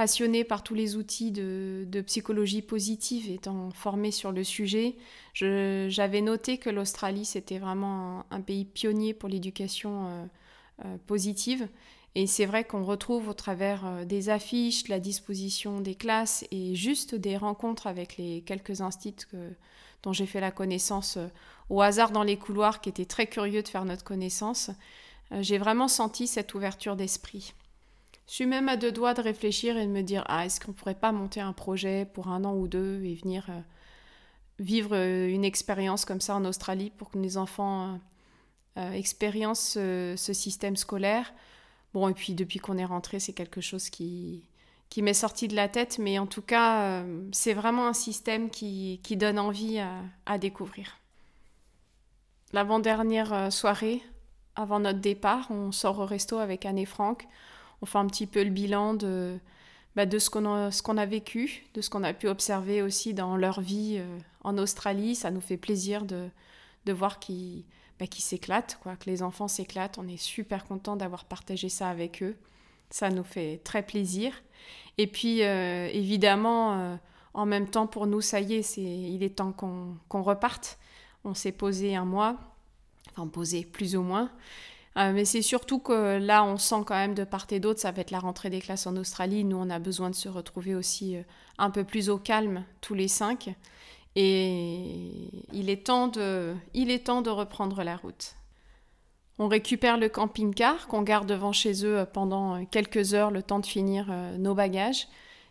passionnée 0.00 0.44
par 0.44 0.62
tous 0.62 0.72
les 0.72 0.96
outils 0.96 1.30
de, 1.30 2.00
psychologie 2.06 2.62
positive, 2.62 3.30
étant 3.30 3.70
formée 3.72 4.12
sur 4.12 4.32
le 4.32 4.44
sujet, 4.44 4.96
j'avais 5.34 6.22
noté 6.22 6.56
que 6.56 6.70
l'Australie, 6.70 7.26
c'était 7.26 7.58
vraiment 7.58 8.24
un, 8.30 8.40
pays 8.40 8.64
pionnier 8.64 9.12
pour 9.12 9.28
l'éducation 9.28 10.06
euh, 10.06 10.24
euh, 10.86 10.96
positive. 11.06 11.68
Et 12.14 12.26
c'est 12.26 12.46
vrai 12.46 12.64
qu'on 12.64 12.82
retrouve 12.82 13.28
au 13.28 13.34
travers 13.34 13.84
euh, 13.84 14.04
des 14.06 14.30
affiches, 14.30 14.88
la 14.88 15.00
disposition 15.00 15.82
des 15.82 15.96
classes 15.96 16.46
et 16.50 16.74
juste 16.74 17.14
des 17.14 17.36
rencontres 17.36 17.86
avec 17.86 18.16
les 18.16 18.40
quelques 18.40 18.80
instituts 18.80 19.26
dont 20.02 20.14
j'ai 20.14 20.24
fait 20.24 20.40
la 20.40 20.50
connaissance 20.50 21.18
au 21.68 21.82
hasard 21.82 22.10
dans 22.10 22.22
les 22.22 22.38
couloirs 22.38 22.80
qui 22.80 22.88
étaient 22.88 23.04
très 23.04 23.26
curieux 23.26 23.62
de 23.62 23.68
faire 23.68 23.84
notre 23.84 24.04
connaissance. 24.04 24.70
j'ai 25.42 25.58
vraiment 25.58 25.88
senti 25.88 26.26
cette 26.26 26.54
ouverture 26.54 26.96
d'esprit. 26.96 27.52
Je 28.30 28.36
suis 28.36 28.46
même 28.46 28.68
à 28.68 28.76
deux 28.76 28.92
doigts 28.92 29.12
de 29.12 29.20
réfléchir 29.20 29.76
et 29.76 29.84
de 29.84 29.90
me 29.90 30.02
dire 30.02 30.22
ah, 30.28 30.46
est-ce 30.46 30.60
qu'on 30.60 30.72
pourrait 30.72 30.94
pas 30.94 31.10
monter 31.10 31.40
un 31.40 31.52
projet 31.52 32.04
pour 32.04 32.28
un 32.28 32.44
an 32.44 32.54
ou 32.54 32.68
deux 32.68 33.02
et 33.02 33.16
venir 33.16 33.46
euh, 33.48 33.60
vivre 34.60 34.94
euh, 34.94 35.26
une 35.28 35.44
expérience 35.44 36.04
comme 36.04 36.20
ça 36.20 36.36
en 36.36 36.44
Australie 36.44 36.92
pour 36.96 37.10
que 37.10 37.18
les 37.18 37.36
enfants 37.36 37.98
euh, 38.78 38.92
expériencent 38.92 39.72
ce, 39.72 40.32
système 40.32 40.76
scolaire? 40.76 41.34
Bon, 41.92 42.08
et 42.08 42.14
puis 42.14 42.34
depuis 42.34 42.60
qu'on 42.60 42.78
est 42.78 42.84
rentré, 42.84 43.18
c'est 43.18 43.32
quelque 43.32 43.60
chose 43.60 43.90
qui, 43.90 44.44
qui 44.90 45.02
m'est 45.02 45.12
sorti 45.12 45.48
de 45.48 45.56
la 45.56 45.68
tête, 45.68 45.98
mais 45.98 46.20
en 46.20 46.28
tout 46.28 46.42
cas, 46.42 47.02
c'est 47.32 47.52
vraiment 47.52 47.88
un 47.88 47.92
système 47.92 48.48
qui, 48.48 49.00
qui 49.02 49.16
donne 49.16 49.40
envie 49.40 49.80
à, 49.80 49.90
à 50.26 50.38
découvrir. 50.38 50.98
L'avant-dernière 52.52 53.52
soirée, 53.52 54.00
avant 54.54 54.78
notre 54.78 55.00
départ, 55.00 55.50
on 55.50 55.72
sort 55.72 55.98
au 55.98 56.06
resto 56.06 56.38
avec 56.38 56.64
Anne 56.64 56.78
et 56.78 56.86
Franck 56.86 57.26
on 57.82 57.86
fait 57.86 57.98
un 57.98 58.06
petit 58.06 58.26
peu 58.26 58.42
le 58.42 58.50
bilan 58.50 58.94
de, 58.94 59.38
bah, 59.96 60.06
de 60.06 60.18
ce 60.18 60.30
qu'on 60.30 60.46
a, 60.46 60.70
a, 60.70 61.06
vécu, 61.06 61.64
de 61.74 61.80
ce 61.80 61.90
qu'on 61.90 62.04
a 62.04 62.12
pu 62.12 62.28
observer 62.28 62.82
aussi 62.82 63.14
dans 63.14 63.36
leur 63.36 63.60
vie 63.60 63.96
euh, 63.98 64.18
en 64.42 64.58
Australie. 64.58 65.14
Ça 65.14 65.30
nous 65.30 65.40
fait 65.40 65.56
plaisir 65.56 66.04
de, 66.04 66.28
de 66.86 66.92
voir 66.92 67.18
qu'ils 67.18 67.64
bah, 67.98 68.06
s'éclatent, 68.18 68.78
quoi, 68.82 68.96
que 68.96 69.06
les 69.06 69.22
enfants 69.22 69.48
s'éclatent. 69.48 69.98
On 69.98 70.08
est 70.08 70.16
super 70.16 70.64
content 70.64 70.96
d'avoir 70.96 71.24
partagé 71.24 71.68
ça 71.68 71.88
avec 71.88 72.22
eux. 72.22 72.36
Ça 72.90 73.10
nous 73.10 73.24
fait 73.24 73.60
très 73.64 73.82
plaisir. 73.82 74.32
Et 74.98 75.06
puis, 75.06 75.42
euh, 75.42 75.88
évidemment, 75.92 76.78
euh, 76.78 76.96
en 77.34 77.46
même 77.46 77.68
temps, 77.68 77.86
pour 77.86 78.06
nous, 78.06 78.20
ça 78.20 78.40
y 78.40 78.54
est, 78.54 78.62
c'est, 78.62 78.82
il 78.82 79.22
est 79.22 79.36
temps 79.36 79.52
qu'on, 79.52 80.22
reparte. 80.22 80.78
On 81.24 81.34
s'est 81.34 81.52
posé 81.52 81.96
un 81.96 82.04
mois, 82.04 82.36
enfin 83.10 83.28
posé 83.28 83.64
plus 83.64 83.96
ou 83.96 84.02
moins. 84.02 84.30
Euh, 84.96 85.12
mais 85.12 85.24
c'est 85.24 85.42
surtout 85.42 85.78
que 85.78 86.18
là, 86.18 86.44
on 86.44 86.56
sent 86.56 86.82
quand 86.86 86.96
même 86.96 87.14
de 87.14 87.24
part 87.24 87.46
et 87.50 87.60
d'autre, 87.60 87.80
ça 87.80 87.92
va 87.92 88.00
être 88.00 88.10
la 88.10 88.18
rentrée 88.18 88.50
des 88.50 88.60
classes 88.60 88.86
en 88.86 88.96
Australie. 88.96 89.44
Nous, 89.44 89.56
on 89.56 89.70
a 89.70 89.78
besoin 89.78 90.10
de 90.10 90.14
se 90.14 90.28
retrouver 90.28 90.74
aussi 90.74 91.16
euh, 91.16 91.22
un 91.58 91.70
peu 91.70 91.84
plus 91.84 92.10
au 92.10 92.18
calme, 92.18 92.64
tous 92.80 92.94
les 92.94 93.08
cinq. 93.08 93.54
Et 94.16 95.30
il 95.52 95.70
est 95.70 95.84
temps 95.84 96.08
de, 96.08 97.30
reprendre 97.30 97.84
la 97.84 97.96
route. 97.96 98.34
On 99.38 99.46
récupère 99.46 99.96
le 99.96 100.08
camping-car 100.08 100.88
qu'on 100.88 101.02
garde 101.02 101.28
devant 101.28 101.52
chez 101.52 101.86
eux 101.86 102.04
pendant 102.12 102.64
quelques 102.66 103.14
heures, 103.14 103.30
le 103.30 103.42
temps 103.42 103.60
de 103.60 103.66
finir 103.66 104.08
euh, 104.10 104.36
nos 104.38 104.54
bagages. 104.54 105.06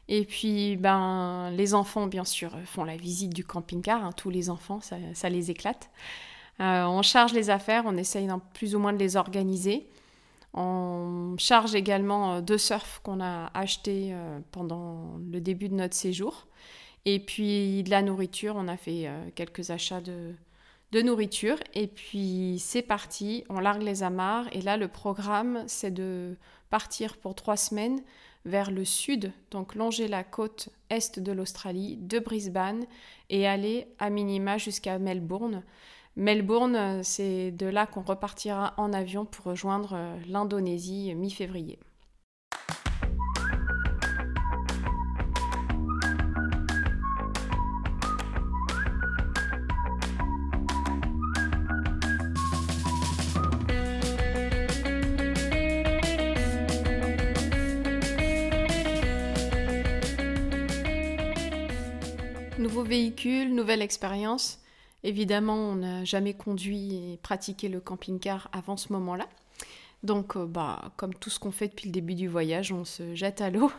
Et 0.09 0.25
puis, 0.25 0.75
ben, 0.75 1.51
les 1.51 1.73
enfants, 1.73 2.07
bien 2.07 2.25
sûr, 2.25 2.51
font 2.65 2.83
la 2.83 2.97
visite 2.97 3.33
du 3.33 3.45
camping-car. 3.45 4.03
Hein. 4.03 4.11
tous 4.11 4.29
les 4.29 4.49
enfants, 4.49 4.81
ça 4.81 5.29
les 5.29 5.51
éclate. 5.51 5.89
Euh, 6.61 6.83
on 6.85 7.01
charge 7.01 7.33
les 7.33 7.49
affaires, 7.49 7.83
on 7.85 7.95
essaye 7.95 8.27
plus 8.53 8.75
ou 8.75 8.79
moins 8.79 8.93
de 8.93 8.97
les 8.97 9.15
organiser. 9.15 9.87
On 10.53 11.35
charge 11.37 11.75
également 11.75 12.33
euh, 12.33 12.41
deux 12.41 12.57
surfs 12.57 13.01
qu'on 13.03 13.21
a 13.21 13.49
achetés 13.53 14.09
euh, 14.11 14.39
pendant 14.51 15.17
le 15.31 15.39
début 15.39 15.69
de 15.69 15.75
notre 15.75 15.95
séjour. 15.95 16.47
Et 17.05 17.19
puis 17.19 17.83
de 17.83 17.89
la 17.89 18.01
nourriture, 18.01 18.55
on 18.57 18.67
a 18.67 18.75
fait 18.75 19.09
quelques 19.33 19.71
achats 19.71 20.01
de, 20.01 20.33
de 20.91 21.01
nourriture. 21.01 21.57
Et 21.73 21.87
puis 21.87 22.57
c'est 22.59 22.81
parti, 22.81 23.45
on 23.49 23.59
largue 23.59 23.83
les 23.83 24.03
amarres. 24.03 24.47
Et 24.51 24.61
là, 24.61 24.75
le 24.75 24.89
programme, 24.89 25.63
c'est 25.65 25.91
de 25.91 26.35
partir 26.69 27.15
pour 27.17 27.35
trois 27.35 27.55
semaines 27.55 28.01
vers 28.45 28.71
le 28.71 28.85
sud, 28.85 29.31
donc 29.51 29.75
longer 29.75 30.07
la 30.07 30.23
côte 30.23 30.69
est 30.89 31.19
de 31.19 31.31
l'Australie, 31.31 31.97
de 31.97 32.19
Brisbane, 32.19 32.85
et 33.29 33.47
aller 33.47 33.87
à 33.99 34.09
minima 34.09 34.57
jusqu'à 34.57 34.97
Melbourne. 34.97 35.63
Melbourne, 36.19 37.01
c'est 37.01 37.51
de 37.51 37.65
là 37.65 37.87
qu'on 37.87 38.01
repartira 38.01 38.73
en 38.75 38.91
avion 38.91 39.23
pour 39.23 39.45
rejoindre 39.45 39.97
l'Indonésie 40.27 41.15
mi-février. 41.15 41.79
Nouveau 62.57 62.83
véhicule, 62.83 63.55
nouvelle 63.55 63.81
expérience. 63.81 64.59
Évidemment, 65.03 65.55
on 65.55 65.75
n'a 65.75 66.03
jamais 66.03 66.33
conduit 66.33 66.95
et 66.95 67.17
pratiqué 67.17 67.69
le 67.69 67.79
camping-car 67.79 68.49
avant 68.51 68.77
ce 68.77 68.91
moment-là. 68.93 69.27
Donc, 70.03 70.35
euh, 70.35 70.45
bah, 70.45 70.91
comme 70.97 71.13
tout 71.13 71.29
ce 71.29 71.39
qu'on 71.39 71.51
fait 71.51 71.67
depuis 71.67 71.87
le 71.87 71.91
début 71.91 72.15
du 72.15 72.27
voyage, 72.27 72.71
on 72.71 72.85
se 72.85 73.15
jette 73.15 73.41
à 73.41 73.49
l'eau. 73.49 73.71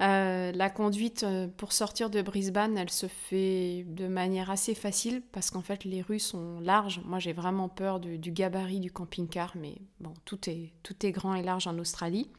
Euh, 0.00 0.50
la 0.52 0.70
conduite 0.70 1.24
euh, 1.24 1.46
pour 1.58 1.72
sortir 1.74 2.08
de 2.08 2.22
Brisbane, 2.22 2.78
elle 2.78 2.88
se 2.90 3.06
fait 3.06 3.84
de 3.86 4.08
manière 4.08 4.50
assez 4.50 4.74
facile 4.74 5.20
parce 5.30 5.50
qu'en 5.50 5.60
fait 5.60 5.84
les 5.84 6.00
rues 6.00 6.18
sont 6.18 6.58
larges. 6.60 7.02
Moi 7.04 7.18
j'ai 7.18 7.34
vraiment 7.34 7.68
peur 7.68 8.00
du, 8.00 8.16
gabarit 8.18 8.80
du 8.80 8.90
camping-car, 8.90 9.52
mais 9.56 9.74
bon, 10.00 10.14
tout 10.24 10.48
est, 10.48 10.72
tout 10.82 10.94
est 11.04 11.12
grand 11.12 11.34
et 11.34 11.42
large 11.42 11.66
en 11.66 11.78
Australie. 11.78 12.30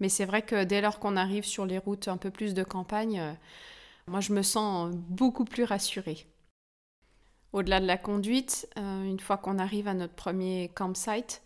Mais 0.00 0.08
c'est 0.08 0.24
vrai 0.24 0.40
que 0.40 0.64
dès 0.64 0.80
lors 0.80 0.98
qu'on 0.98 1.16
arrive 1.18 1.44
sur 1.44 1.66
les 1.66 1.76
routes 1.76 2.08
un 2.08 2.16
peu 2.16 2.30
plus 2.30 2.54
de 2.54 2.62
campagne, 2.62 3.36
moi, 4.06 4.20
je 4.20 4.32
me 4.32 4.42
sens 4.42 4.90
beaucoup 4.94 5.44
plus 5.44 5.64
rassurée. 5.64 6.26
Au-delà 7.52 7.80
de 7.80 7.86
la 7.86 7.98
conduite, 7.98 8.68
euh, 8.78 9.04
une 9.04 9.20
fois 9.20 9.36
qu'on 9.36 9.58
arrive 9.58 9.86
à 9.86 9.94
notre 9.94 10.14
premier 10.14 10.70
campsite, 10.74 11.42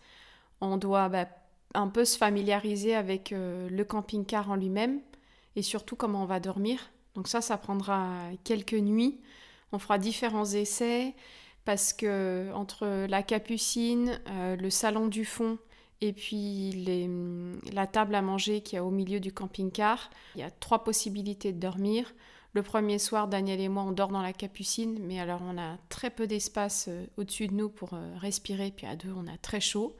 on 0.60 0.76
doit 0.76 1.08
bah, 1.08 1.26
un 1.74 1.88
peu 1.88 2.04
se 2.04 2.16
familiariser 2.16 2.94
avec 2.94 3.32
euh, 3.32 3.68
le 3.68 3.84
camping-car 3.84 4.50
en 4.50 4.56
lui-même 4.56 5.00
et 5.56 5.62
surtout 5.62 5.96
comment 5.96 6.22
on 6.22 6.26
va 6.26 6.38
dormir. 6.38 6.90
Donc 7.14 7.26
ça, 7.26 7.40
ça 7.40 7.56
prendra 7.56 8.12
quelques 8.44 8.74
nuits. 8.74 9.18
On 9.72 9.78
fera 9.78 9.98
différents 9.98 10.44
essais 10.44 11.14
parce 11.64 11.92
que 11.92 12.52
entre 12.54 13.06
la 13.08 13.22
capucine, 13.24 14.20
euh, 14.28 14.54
le 14.54 14.70
salon 14.70 15.08
du 15.08 15.24
fond 15.24 15.58
et 16.00 16.12
puis 16.12 16.86
la 17.72 17.86
table 17.86 18.14
à 18.14 18.22
manger 18.22 18.60
qui 18.60 18.76
est 18.76 18.80
au 18.80 18.90
milieu 18.90 19.18
du 19.18 19.32
camping-car, 19.32 20.10
il 20.36 20.42
y 20.42 20.44
a 20.44 20.50
trois 20.50 20.84
possibilités 20.84 21.52
de 21.52 21.58
dormir. 21.58 22.12
Le 22.56 22.62
premier 22.62 22.98
soir, 22.98 23.28
Daniel 23.28 23.60
et 23.60 23.68
moi, 23.68 23.82
on 23.82 23.92
dort 23.92 24.08
dans 24.08 24.22
la 24.22 24.32
capucine, 24.32 24.98
mais 25.02 25.20
alors 25.20 25.42
on 25.44 25.58
a 25.58 25.76
très 25.90 26.08
peu 26.08 26.26
d'espace 26.26 26.86
euh, 26.88 27.04
au-dessus 27.18 27.48
de 27.48 27.52
nous 27.52 27.68
pour 27.68 27.92
euh, 27.92 28.16
respirer, 28.16 28.72
puis 28.74 28.86
à 28.86 28.96
deux, 28.96 29.12
on 29.14 29.26
a 29.26 29.36
très 29.36 29.60
chaud. 29.60 29.94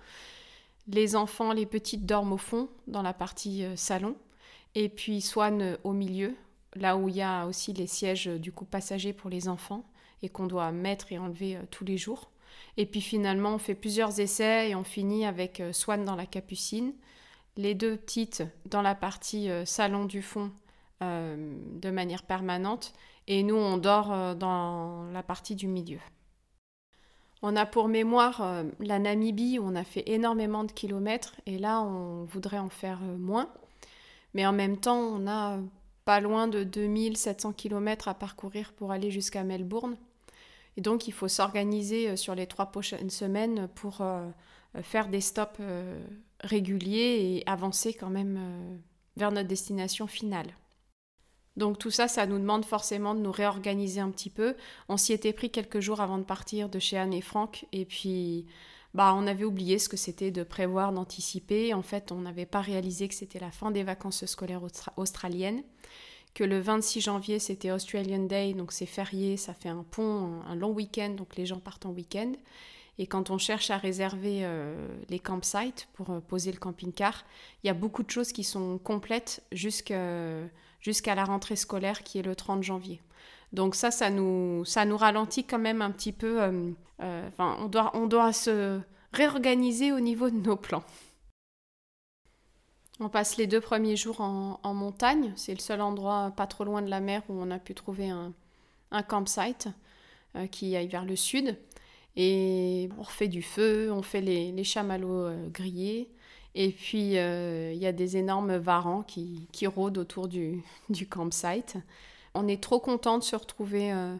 Les 0.88 1.16
enfants, 1.16 1.52
les 1.52 1.66
petites 1.66 2.06
dorment 2.06 2.32
au 2.32 2.38
fond, 2.38 2.70
dans 2.86 3.02
la 3.02 3.12
partie 3.12 3.62
euh, 3.62 3.76
salon, 3.76 4.16
et 4.74 4.88
puis 4.88 5.20
Swan 5.20 5.76
au 5.84 5.92
milieu, 5.92 6.34
là 6.74 6.96
où 6.96 7.10
il 7.10 7.16
y 7.16 7.20
a 7.20 7.44
aussi 7.46 7.74
les 7.74 7.86
sièges 7.86 8.24
du 8.26 8.52
coup 8.52 8.64
passagers 8.64 9.12
pour 9.12 9.28
les 9.28 9.48
enfants, 9.48 9.84
et 10.22 10.30
qu'on 10.30 10.46
doit 10.46 10.72
mettre 10.72 11.12
et 11.12 11.18
enlever 11.18 11.58
tous 11.70 11.84
les 11.84 11.98
jours. 11.98 12.30
Et 12.78 12.86
puis 12.86 13.02
finalement, 13.02 13.56
on 13.56 13.58
fait 13.58 13.74
plusieurs 13.74 14.18
essais 14.18 14.70
et 14.70 14.74
on 14.74 14.82
finit 14.82 15.26
avec 15.26 15.62
Swan 15.72 16.06
dans 16.06 16.16
la 16.16 16.24
capucine, 16.24 16.94
les 17.58 17.74
deux 17.74 17.98
petites 17.98 18.44
dans 18.64 18.80
la 18.80 18.94
partie 18.94 19.50
salon 19.66 20.06
du 20.06 20.22
fond 20.22 20.50
de 21.00 21.90
manière 21.90 22.22
permanente 22.22 22.94
et 23.26 23.42
nous 23.42 23.56
on 23.56 23.76
dort 23.76 24.12
euh, 24.12 24.34
dans 24.34 25.04
la 25.12 25.22
partie 25.22 25.54
du 25.54 25.68
milieu. 25.68 25.98
On 27.42 27.54
a 27.54 27.66
pour 27.66 27.88
mémoire 27.88 28.40
euh, 28.40 28.64
la 28.80 28.98
Namibie 28.98 29.58
on 29.60 29.74
a 29.74 29.84
fait 29.84 30.04
énormément 30.06 30.64
de 30.64 30.72
kilomètres 30.72 31.34
et 31.46 31.58
là 31.58 31.82
on 31.82 32.24
voudrait 32.24 32.58
en 32.58 32.68
faire 32.68 33.00
moins. 33.00 33.48
Mais 34.34 34.46
en 34.46 34.52
même 34.52 34.78
temps 34.78 34.98
on 34.98 35.26
a 35.26 35.58
pas 36.04 36.20
loin 36.20 36.46
de 36.46 36.62
2700 36.62 37.52
km 37.52 38.08
à 38.08 38.14
parcourir 38.14 38.72
pour 38.72 38.92
aller 38.92 39.10
jusqu'à 39.10 39.44
Melbourne. 39.44 39.96
Et 40.76 40.80
donc 40.80 41.08
il 41.08 41.12
faut 41.12 41.28
s'organiser 41.28 42.16
sur 42.16 42.34
les 42.34 42.46
trois 42.46 42.66
prochaines 42.66 43.10
semaines 43.10 43.66
pour 43.74 44.02
faire 44.82 45.08
des 45.08 45.22
stops 45.22 45.58
réguliers 46.40 47.38
et 47.38 47.50
avancer 47.50 47.94
quand 47.94 48.10
même 48.10 48.38
vers 49.16 49.32
notre 49.32 49.48
destination 49.48 50.06
finale. 50.06 50.52
Donc 51.56 51.78
tout 51.78 51.90
ça, 51.90 52.06
ça 52.08 52.26
nous 52.26 52.38
demande 52.38 52.64
forcément 52.64 53.14
de 53.14 53.20
nous 53.20 53.32
réorganiser 53.32 54.00
un 54.00 54.10
petit 54.10 54.30
peu. 54.30 54.56
On 54.88 54.96
s'y 54.96 55.12
était 55.12 55.32
pris 55.32 55.50
quelques 55.50 55.80
jours 55.80 56.00
avant 56.00 56.18
de 56.18 56.24
partir 56.24 56.68
de 56.68 56.78
chez 56.78 56.98
Anne 56.98 57.14
et 57.14 57.22
Franck, 57.22 57.66
et 57.72 57.84
puis 57.84 58.46
bah, 58.94 59.14
on 59.16 59.26
avait 59.26 59.44
oublié 59.44 59.78
ce 59.78 59.88
que 59.88 59.96
c'était 59.96 60.30
de 60.30 60.42
prévoir, 60.42 60.92
d'anticiper. 60.92 61.74
En 61.74 61.82
fait, 61.82 62.12
on 62.12 62.20
n'avait 62.20 62.46
pas 62.46 62.60
réalisé 62.60 63.08
que 63.08 63.14
c'était 63.14 63.38
la 63.38 63.50
fin 63.50 63.70
des 63.70 63.82
vacances 63.82 64.24
scolaires 64.26 64.62
australiennes, 64.96 65.62
que 66.34 66.44
le 66.44 66.60
26 66.60 67.00
janvier 67.00 67.38
c'était 67.38 67.70
Australian 67.70 68.24
Day, 68.24 68.52
donc 68.52 68.72
c'est 68.72 68.86
férié, 68.86 69.36
ça 69.36 69.54
fait 69.54 69.70
un 69.70 69.82
pont, 69.82 70.42
un 70.46 70.54
long 70.54 70.72
week-end, 70.72 71.10
donc 71.10 71.36
les 71.36 71.46
gens 71.46 71.58
partent 71.58 71.86
en 71.86 71.90
week-end. 71.90 72.32
Et 72.98 73.06
quand 73.06 73.30
on 73.30 73.36
cherche 73.36 73.70
à 73.70 73.76
réserver 73.76 74.40
euh, 74.42 74.88
les 75.10 75.18
campsites 75.18 75.88
pour 75.92 76.10
euh, 76.10 76.20
poser 76.20 76.50
le 76.50 76.58
camping-car, 76.58 77.26
il 77.62 77.66
y 77.66 77.70
a 77.70 77.74
beaucoup 77.74 78.02
de 78.02 78.10
choses 78.10 78.32
qui 78.32 78.44
sont 78.44 78.78
complètes 78.78 79.42
jusqu'à 79.52 80.40
jusqu'à 80.80 81.14
la 81.14 81.24
rentrée 81.24 81.56
scolaire 81.56 82.02
qui 82.02 82.18
est 82.18 82.22
le 82.22 82.36
30 82.36 82.62
janvier. 82.62 83.00
Donc 83.52 83.74
ça, 83.74 83.90
ça 83.90 84.10
nous, 84.10 84.64
ça 84.64 84.84
nous 84.84 84.96
ralentit 84.96 85.44
quand 85.44 85.58
même 85.58 85.82
un 85.82 85.90
petit 85.90 86.12
peu. 86.12 86.42
Euh, 86.42 86.70
euh, 87.00 87.28
on 87.38 87.66
doit, 87.66 87.90
on 87.94 88.06
doit 88.06 88.32
se 88.32 88.80
réorganiser 89.12 89.92
au 89.92 90.00
niveau 90.00 90.30
de 90.30 90.36
nos 90.36 90.56
plans. 90.56 90.84
On 92.98 93.08
passe 93.08 93.36
les 93.36 93.46
deux 93.46 93.60
premiers 93.60 93.96
jours 93.96 94.20
en, 94.20 94.74
montagne. 94.74 95.32
C'est 95.36 95.52
le 95.52 95.60
seul 95.60 95.82
endroit 95.82 96.32
pas 96.34 96.46
trop 96.46 96.64
loin 96.64 96.80
de 96.80 96.88
la 96.88 97.00
mer 97.00 97.22
où 97.28 97.34
on 97.34 97.50
a 97.50 97.58
pu 97.58 97.74
trouver 97.74 98.08
un, 98.08 98.32
un 98.90 99.02
campsite 99.02 99.68
euh, 100.34 100.46
qui 100.46 100.74
aille 100.76 100.88
vers 100.88 101.04
le 101.04 101.16
sud. 101.16 101.58
Et 102.16 102.88
on 102.98 103.02
refait 103.02 103.28
du 103.28 103.42
feu, 103.42 103.92
on 103.92 104.00
fait 104.00 104.22
les, 104.22 104.50
les 104.50 104.64
chamallows 104.64 105.30
grillés. 105.50 106.10
Et 106.58 106.70
puis, 106.70 107.18
euh, 107.18 107.70
il 107.74 107.78
y 107.78 107.86
a 107.86 107.92
des 107.92 108.16
énormes 108.16 108.56
varans 108.56 109.02
qui, 109.02 109.46
rôdent 109.66 109.98
autour 109.98 110.26
du, 110.28 110.62
campsite. 111.08 111.76
On 112.34 112.48
est 112.48 112.62
trop 112.62 112.80
content 112.80 113.18
de 113.18 113.22
se 113.22 113.36
retrouver 113.36 113.92
euh, 113.92 114.16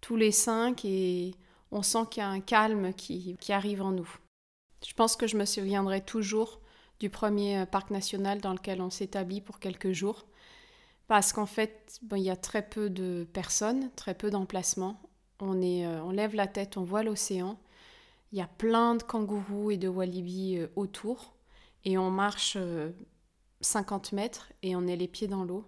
tous 0.00 0.16
les 0.16 0.32
cinq 0.32 0.86
et 0.86 1.34
on 1.70 1.82
sent 1.82 2.06
qu'il 2.10 2.22
y 2.22 2.26
a 2.26 2.30
un 2.30 2.40
calme 2.40 2.94
qui, 2.94 3.36
arrive 3.50 3.82
en 3.82 3.90
nous. 3.90 4.08
Je 4.86 4.94
pense 4.94 5.16
que 5.16 5.26
je 5.26 5.36
me 5.36 5.44
souviendrai 5.44 6.00
toujours 6.00 6.60
du 6.98 7.10
premier 7.10 7.58
euh, 7.58 7.66
parc 7.66 7.90
national 7.90 8.40
dans 8.40 8.54
lequel 8.54 8.80
on 8.80 8.88
s'établit 8.88 9.42
pour 9.42 9.58
quelques 9.58 9.92
jours. 9.92 10.24
Parce 11.08 11.34
qu'en 11.34 11.46
fait, 11.46 12.00
il 12.10 12.22
y 12.22 12.30
a 12.30 12.36
très 12.36 12.66
peu 12.66 12.88
de 12.88 13.28
personnes, 13.34 13.90
très 13.96 14.14
peu 14.14 14.30
d'emplacements. 14.30 14.98
On, 15.40 15.60
on 15.60 16.10
lève 16.10 16.34
la 16.34 16.46
tête, 16.46 16.78
on 16.78 16.84
voit 16.84 17.02
l'océan. 17.02 17.58
Il 18.32 18.38
y 18.38 18.42
a 18.42 18.46
plein 18.46 18.94
de 18.94 19.02
kangourous 19.02 19.72
et 19.72 19.76
de 19.76 19.88
walibi 19.88 20.58
autour 20.74 21.35
et 21.86 21.96
on 21.96 22.10
marche 22.10 22.58
50 23.60 24.12
euh, 24.12 24.16
mètres 24.16 24.52
et 24.62 24.76
on 24.76 24.86
est 24.88 24.96
les 24.96 25.08
pieds 25.08 25.28
dans 25.28 25.44
l'eau. 25.44 25.64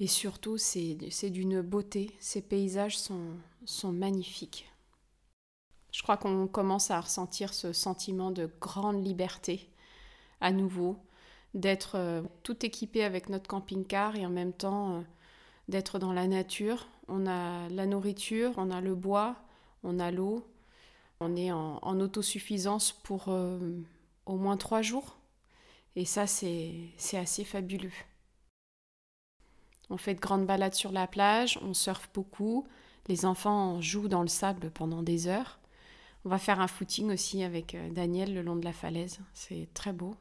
Et 0.00 0.08
surtout, 0.08 0.58
c'est 0.58 1.30
d'une 1.30 1.62
beauté. 1.62 2.10
Ces 2.20 2.42
paysages 2.42 2.98
sont, 2.98 3.30
sont 3.64 3.92
magnifiques. 3.92 4.70
Je 5.92 6.02
crois 6.02 6.16
qu'on 6.16 6.46
commence 6.48 6.90
à 6.90 7.00
ressentir 7.00 7.54
ce 7.54 7.72
sentiment 7.72 8.30
de 8.30 8.50
grande 8.60 9.04
liberté 9.04 9.70
à 10.40 10.52
nouveau, 10.52 10.96
d'être 11.54 11.94
euh, 11.94 12.22
tout 12.42 12.66
équipé 12.66 13.04
avec 13.04 13.28
notre 13.28 13.48
camping-car 13.48 14.16
et 14.16 14.26
en 14.26 14.30
même 14.30 14.52
temps 14.52 14.96
euh, 14.96 15.00
d'être 15.68 16.00
dans 16.00 16.12
la 16.12 16.26
nature. 16.26 16.88
On 17.06 17.26
a 17.26 17.68
la 17.68 17.86
nourriture, 17.86 18.52
on 18.56 18.70
a 18.70 18.80
le 18.80 18.96
bois, 18.96 19.36
on 19.84 20.00
a 20.00 20.10
l'eau, 20.10 20.44
on 21.20 21.36
est 21.36 21.52
en, 21.52 22.00
autosuffisance 22.00 22.92
pour 22.92 23.28
au 24.28 24.36
moins 24.36 24.56
trois 24.56 24.82
jours. 24.82 25.16
Et 25.96 26.04
ça, 26.04 26.26
c'est 26.26 26.92
assez 27.14 27.44
fabuleux. 27.44 27.92
On 29.90 29.96
fait 29.96 30.14
de 30.14 30.20
grandes 30.20 30.46
balades 30.46 30.74
sur 30.74 30.92
la 30.92 31.06
plage, 31.06 31.58
on 31.62 31.74
surfe 31.74 32.10
beaucoup, 32.14 32.68
les 33.08 33.24
enfants 33.24 33.80
jouent 33.80 34.08
dans 34.08 34.20
le 34.22 34.28
sable 34.28 34.70
pendant 34.70 35.02
des 35.02 35.26
heures. 35.26 35.58
On 36.24 36.28
va 36.28 36.38
faire 36.38 36.60
un 36.60 36.68
footing 36.68 37.10
aussi 37.10 37.42
avec 37.42 37.74
euh, 37.74 37.90
Daniel 37.90 38.34
le 38.34 38.42
long 38.42 38.56
de 38.56 38.64
la 38.64 38.74
falaise, 38.74 39.18
c'est 39.32 39.66
très 39.72 39.94
beau. 39.94 40.14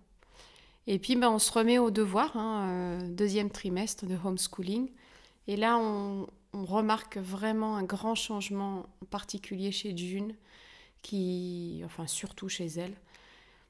Et 0.85 0.99
puis 0.99 1.17
ben, 1.17 1.29
on 1.29 1.39
se 1.39 1.51
remet 1.51 1.79
au 1.79 1.91
devoir, 1.91 2.37
hein, 2.37 2.69
euh, 2.69 3.09
deuxième 3.09 3.49
trimestre 3.49 4.05
de 4.05 4.15
homeschooling. 4.15 4.89
Et 5.47 5.57
là, 5.57 5.77
on, 5.77 6.27
on 6.53 6.63
remarque 6.63 7.17
vraiment 7.17 7.75
un 7.75 7.83
grand 7.83 8.15
changement, 8.15 8.85
en 9.01 9.05
particulier 9.09 9.71
chez 9.73 9.95
June, 9.97 10.33
qui, 11.01 11.81
enfin 11.85 12.07
surtout 12.07 12.47
chez 12.47 12.67
elle, 12.67 12.95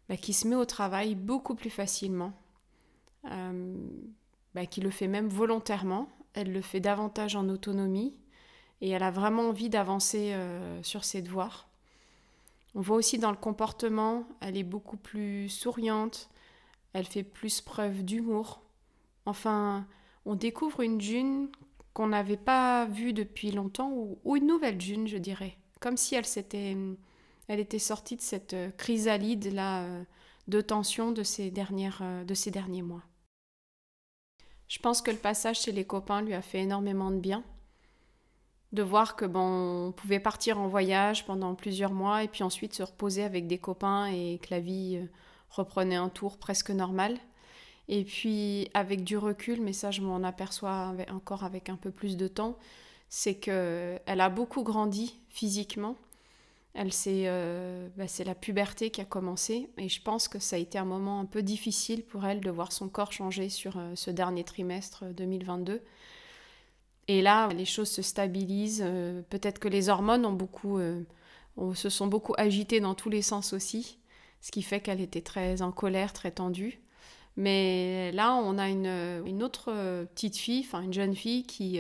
bah, 0.10 0.18
qui 0.18 0.34
se 0.34 0.48
met 0.48 0.56
au 0.56 0.66
travail 0.66 1.16
beaucoup 1.16 1.56
plus 1.56 1.70
facilement, 1.70 2.34
euh, 3.30 3.76
bah, 4.56 4.66
qui 4.66 4.82
le 4.82 4.90
fait 4.90 5.08
même 5.08 5.28
volontairement. 5.28 6.10
Elle 6.34 6.54
le 6.54 6.62
fait 6.62 6.80
davantage 6.80 7.36
en 7.36 7.50
autonomie 7.50 8.20
et 8.82 8.90
elle 8.90 9.04
a 9.04 9.12
vraiment 9.12 9.50
envie 9.50 9.70
d'avancer 9.70 10.34
euh, 10.34 10.82
sur 10.84 11.04
ses 11.04 11.22
devoirs. 11.22 11.68
On 12.76 12.82
voit 12.82 12.98
aussi 12.98 13.18
dans 13.18 13.32
le 13.32 13.38
comportement, 13.38 14.28
elle 14.40 14.56
est 14.56 14.64
beaucoup 14.64 14.98
plus 14.98 15.50
souriante, 15.50 16.30
elle 16.94 17.06
fait 17.06 17.24
plus 17.24 17.60
preuve 17.60 18.04
d'humour. 18.04 18.62
Enfin, 19.26 19.88
on 20.26 20.36
découvre 20.36 20.82
une 20.82 21.02
June 21.02 21.50
qu'on 21.94 22.08
n'avait 22.08 22.38
pas 22.38 22.86
vue 22.86 23.14
depuis 23.14 23.52
longtemps, 23.52 23.92
ou, 24.24 24.36
une 24.36 24.46
nouvelle 24.46 24.80
June, 24.80 25.08
je 25.08 25.18
dirais. 25.18 25.58
Comme 25.80 25.98
si 25.98 26.14
elle 26.14 26.26
s'était, 26.26 26.78
elle 27.48 27.60
était 27.60 27.80
sortie 27.80 28.16
de 28.16 28.22
cette 28.22 28.56
chrysalide 28.78 29.54
là 29.54 29.84
euh, 29.84 30.04
de 30.48 30.62
tension 30.62 31.12
de 31.12 31.24
ces 31.24 31.52
dernières, 31.52 32.00
euh, 32.02 32.24
de 32.24 32.34
ces 32.34 32.52
derniers 32.52 32.82
mois. 32.82 33.04
Je 34.68 34.80
pense 34.80 35.02
que 35.02 35.12
le 35.12 35.18
passage 35.18 35.62
chez 35.62 35.72
les 35.72 35.86
copains 35.86 36.22
lui 36.22 36.34
a 36.34 36.42
fait 36.42 36.60
énormément 36.60 37.12
de 37.12 37.20
bien 37.20 37.44
de 38.74 38.84
voir 38.84 39.16
que 39.16 39.26
bon, 39.26 39.88
on 39.88 39.92
pouvait 39.92 40.20
partir 40.20 40.60
en 40.60 40.68
voyage 40.68 41.26
pendant 41.26 41.56
plusieurs 41.56 41.94
mois 41.94 42.24
et 42.24 42.28
puis 42.28 42.44
ensuite 42.44 42.74
se 42.74 42.84
reposer 42.84 43.24
avec 43.24 43.48
des 43.48 43.58
copains 43.58 44.08
et 44.08 44.40
que 44.40 44.48
la 44.52 44.60
vie 44.60 44.98
euh, 44.98 45.08
reprenait 45.50 45.96
un 45.96 46.10
tour 46.10 46.38
presque 46.38 46.72
normal. 46.72 47.18
Et 47.88 48.04
puis 48.04 48.70
avec 48.74 49.06
du 49.06 49.18
recul, 49.18 49.62
mais 49.62 49.72
ça 49.72 49.92
je 49.92 50.02
m'en 50.02 50.22
aperçois 50.24 50.94
encore 51.10 51.46
avec 51.46 51.70
un 51.70 51.78
peu 51.78 51.92
plus 51.92 52.18
de 52.18 52.28
temps, 52.28 52.58
c'est 53.08 53.36
que 53.36 53.98
elle 54.06 54.20
a 54.20 54.30
beaucoup 54.30 54.64
grandi 54.64 55.18
physiquement. 55.30 55.96
Elle 56.80 56.92
euh, 57.08 57.90
bah, 57.98 58.08
c'est 58.08 58.24
la 58.24 58.36
puberté 58.36 58.92
qui 58.92 59.02
a 59.02 59.06
commencé 59.06 59.70
et 59.78 59.90
je 59.90 60.02
pense 60.02 60.28
que 60.28 60.38
ça 60.38 60.58
a 60.58 60.60
été 60.60 60.78
un 60.78 60.86
moment 60.86 61.20
un 61.20 61.26
peu 61.26 61.42
difficile 61.42 62.04
pour 62.04 62.26
elle 62.26 62.40
de 62.40 62.52
voir 62.52 62.72
son 62.72 62.88
corps 62.88 63.12
changer 63.12 63.50
sur 63.50 63.78
euh, 63.78 63.94
ce 63.96 64.12
dernier 64.12 64.44
trimestre 64.44 65.06
2022 65.06 65.82
et 67.08 67.22
là, 67.22 67.48
les 67.50 67.66
choses 67.66 67.90
se 67.90 68.02
stabilisent. 68.02 68.84
Euh, 68.86 69.22
peut-être 69.30 69.60
que 69.60 69.68
les 69.68 69.90
hormones 69.90 70.26
ont 70.26 70.34
beaucoup, 70.34 70.78
euh, 70.78 71.04
se 71.74 71.90
sont 71.90 72.08
beaucoup 72.08 72.34
agitées 72.38 72.80
dans 72.80 72.96
tous 72.96 73.10
les 73.10 73.22
sens 73.22 73.54
aussi, 73.54 74.00
ce 74.42 74.52
qui 74.52 74.62
fait 74.62 74.82
qu'elle 74.82 75.02
était 75.02 75.22
très 75.22 75.62
en 75.62 75.72
colère, 75.72 76.14
très 76.14 76.32
tendue. 76.32 76.82
Mais 77.38 78.12
là, 78.14 78.36
on 78.36 78.58
a 78.58 78.68
une, 78.70 79.44
autre 79.44 79.72
euh, 79.72 80.06
petite 80.06 80.38
fille, 80.38 80.64
enfin 80.66 80.82
une 80.82 80.94
jeune 80.94 81.16
fille 81.16 81.44
qui, 81.44 81.80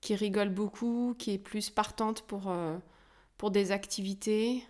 qui 0.00 0.14
rigole 0.14 0.50
beaucoup, 0.50 1.14
qui 1.18 1.32
est 1.32 1.38
plus 1.38 1.70
partante 1.70 2.22
pour, 2.22 2.52
pour 3.40 3.50
des 3.50 3.72
activités, 3.72 4.62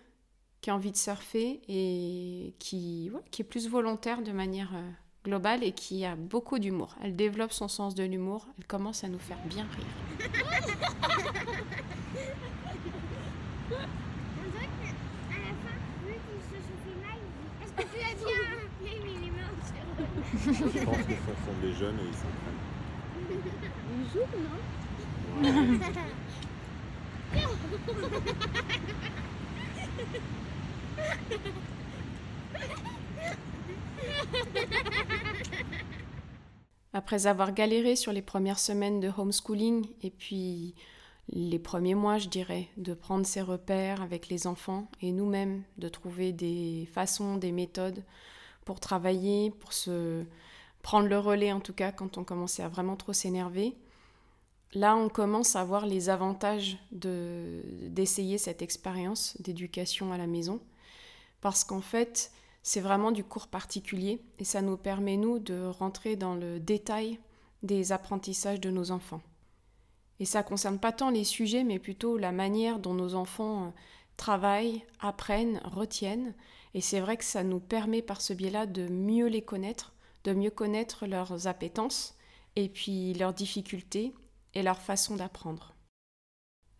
qui 0.61 0.69
a 0.69 0.75
envie 0.75 0.93
de 0.93 0.95
surfer 0.95 1.59
et 1.67 2.53
qui, 2.57 3.11
qui 3.29 3.41
est 3.41 3.45
plus 3.45 3.67
volontaire 3.67 4.21
de 4.21 4.31
manière 4.31 4.71
globale 5.25 5.61
et 5.65 5.73
qui 5.73 6.05
a 6.05 6.15
beaucoup 6.15 6.57
d'humour. 6.57 6.95
Elle 7.03 7.17
développe 7.17 7.51
son 7.51 7.67
sens 7.67 7.95
de 7.95 8.05
l'humour, 8.05 8.47
elle 8.57 8.65
commence 8.67 9.03
à 9.03 9.09
nous 9.09 9.19
faire 9.19 9.39
bien 9.43 9.67
rire. 9.75 10.29
Je 20.33 20.85
pense 20.85 20.97
que 20.97 21.13
ce 21.13 21.33
sont 21.43 21.57
des 21.61 21.73
jeunes 21.73 21.99
et 21.99 22.07
ils 22.07 22.15
s'entraînent. 22.15 22.61
Ils 23.99 24.07
jouent, 24.13 24.29
non? 25.43 25.79
Après 36.93 37.25
avoir 37.25 37.53
galéré 37.53 37.95
sur 37.95 38.11
les 38.11 38.21
premières 38.21 38.59
semaines 38.59 38.99
de 38.99 39.09
homeschooling 39.15 39.85
et 40.01 40.09
puis 40.09 40.75
les 41.29 41.59
premiers 41.59 41.95
mois, 41.95 42.17
je 42.17 42.27
dirais, 42.27 42.67
de 42.77 42.93
prendre 42.93 43.25
ses 43.25 43.41
repères 43.41 44.01
avec 44.01 44.27
les 44.27 44.45
enfants 44.47 44.89
et 45.01 45.11
nous-mêmes, 45.11 45.63
de 45.77 45.87
trouver 45.87 46.33
des 46.33 46.89
façons, 46.93 47.37
des 47.37 47.53
méthodes 47.53 48.03
pour 48.65 48.79
travailler, 48.79 49.51
pour 49.51 49.71
se 49.71 50.25
prendre 50.81 51.07
le 51.07 51.17
relais 51.17 51.53
en 51.53 51.61
tout 51.61 51.73
cas 51.73 51.91
quand 51.91 52.17
on 52.17 52.23
commençait 52.23 52.63
à 52.63 52.67
vraiment 52.67 52.97
trop 52.97 53.13
s'énerver. 53.13 53.75
Là, 54.73 54.95
on 54.95 55.09
commence 55.09 55.55
à 55.55 55.63
voir 55.65 55.85
les 55.85 56.09
avantages 56.09 56.77
d'essayer 56.91 58.37
cette 58.37 58.61
expérience 58.61 59.35
d'éducation 59.41 60.13
à 60.13 60.17
la 60.17 60.27
maison 60.27 60.61
parce 61.41 61.63
qu'en 61.63 61.81
fait, 61.81 62.31
c'est 62.63 62.79
vraiment 62.79 63.11
du 63.11 63.23
cours 63.23 63.47
particulier 63.47 64.21
et 64.39 64.43
ça 64.45 64.61
nous 64.61 64.77
permet, 64.77 65.17
nous, 65.17 65.39
de 65.39 65.65
rentrer 65.65 66.15
dans 66.15 66.35
le 66.35 66.59
détail 66.59 67.19
des 67.63 67.91
apprentissages 67.91 68.61
de 68.61 68.69
nos 68.69 68.91
enfants. 68.91 69.21
Et 70.19 70.25
ça 70.25 70.43
ne 70.43 70.47
concerne 70.47 70.79
pas 70.79 70.91
tant 70.91 71.09
les 71.09 71.23
sujets, 71.23 71.63
mais 71.63 71.79
plutôt 71.79 72.17
la 72.17 72.31
manière 72.31 72.79
dont 72.79 72.93
nos 72.93 73.15
enfants 73.15 73.65
euh, 73.65 73.69
travaillent, 74.17 74.83
apprennent, 74.99 75.59
retiennent. 75.63 76.35
Et 76.75 76.81
c'est 76.81 76.99
vrai 76.99 77.17
que 77.17 77.23
ça 77.23 77.43
nous 77.43 77.59
permet 77.59 78.03
par 78.03 78.21
ce 78.21 78.33
biais-là 78.33 78.67
de 78.67 78.87
mieux 78.87 79.25
les 79.27 79.41
connaître, 79.41 79.93
de 80.23 80.33
mieux 80.33 80.51
connaître 80.51 81.07
leurs 81.07 81.47
appétences 81.47 82.15
et 82.55 82.69
puis 82.69 83.13
leurs 83.15 83.33
difficultés 83.33 84.13
et 84.53 84.63
leur 84.63 84.81
façon 84.81 85.15
d'apprendre 85.15 85.73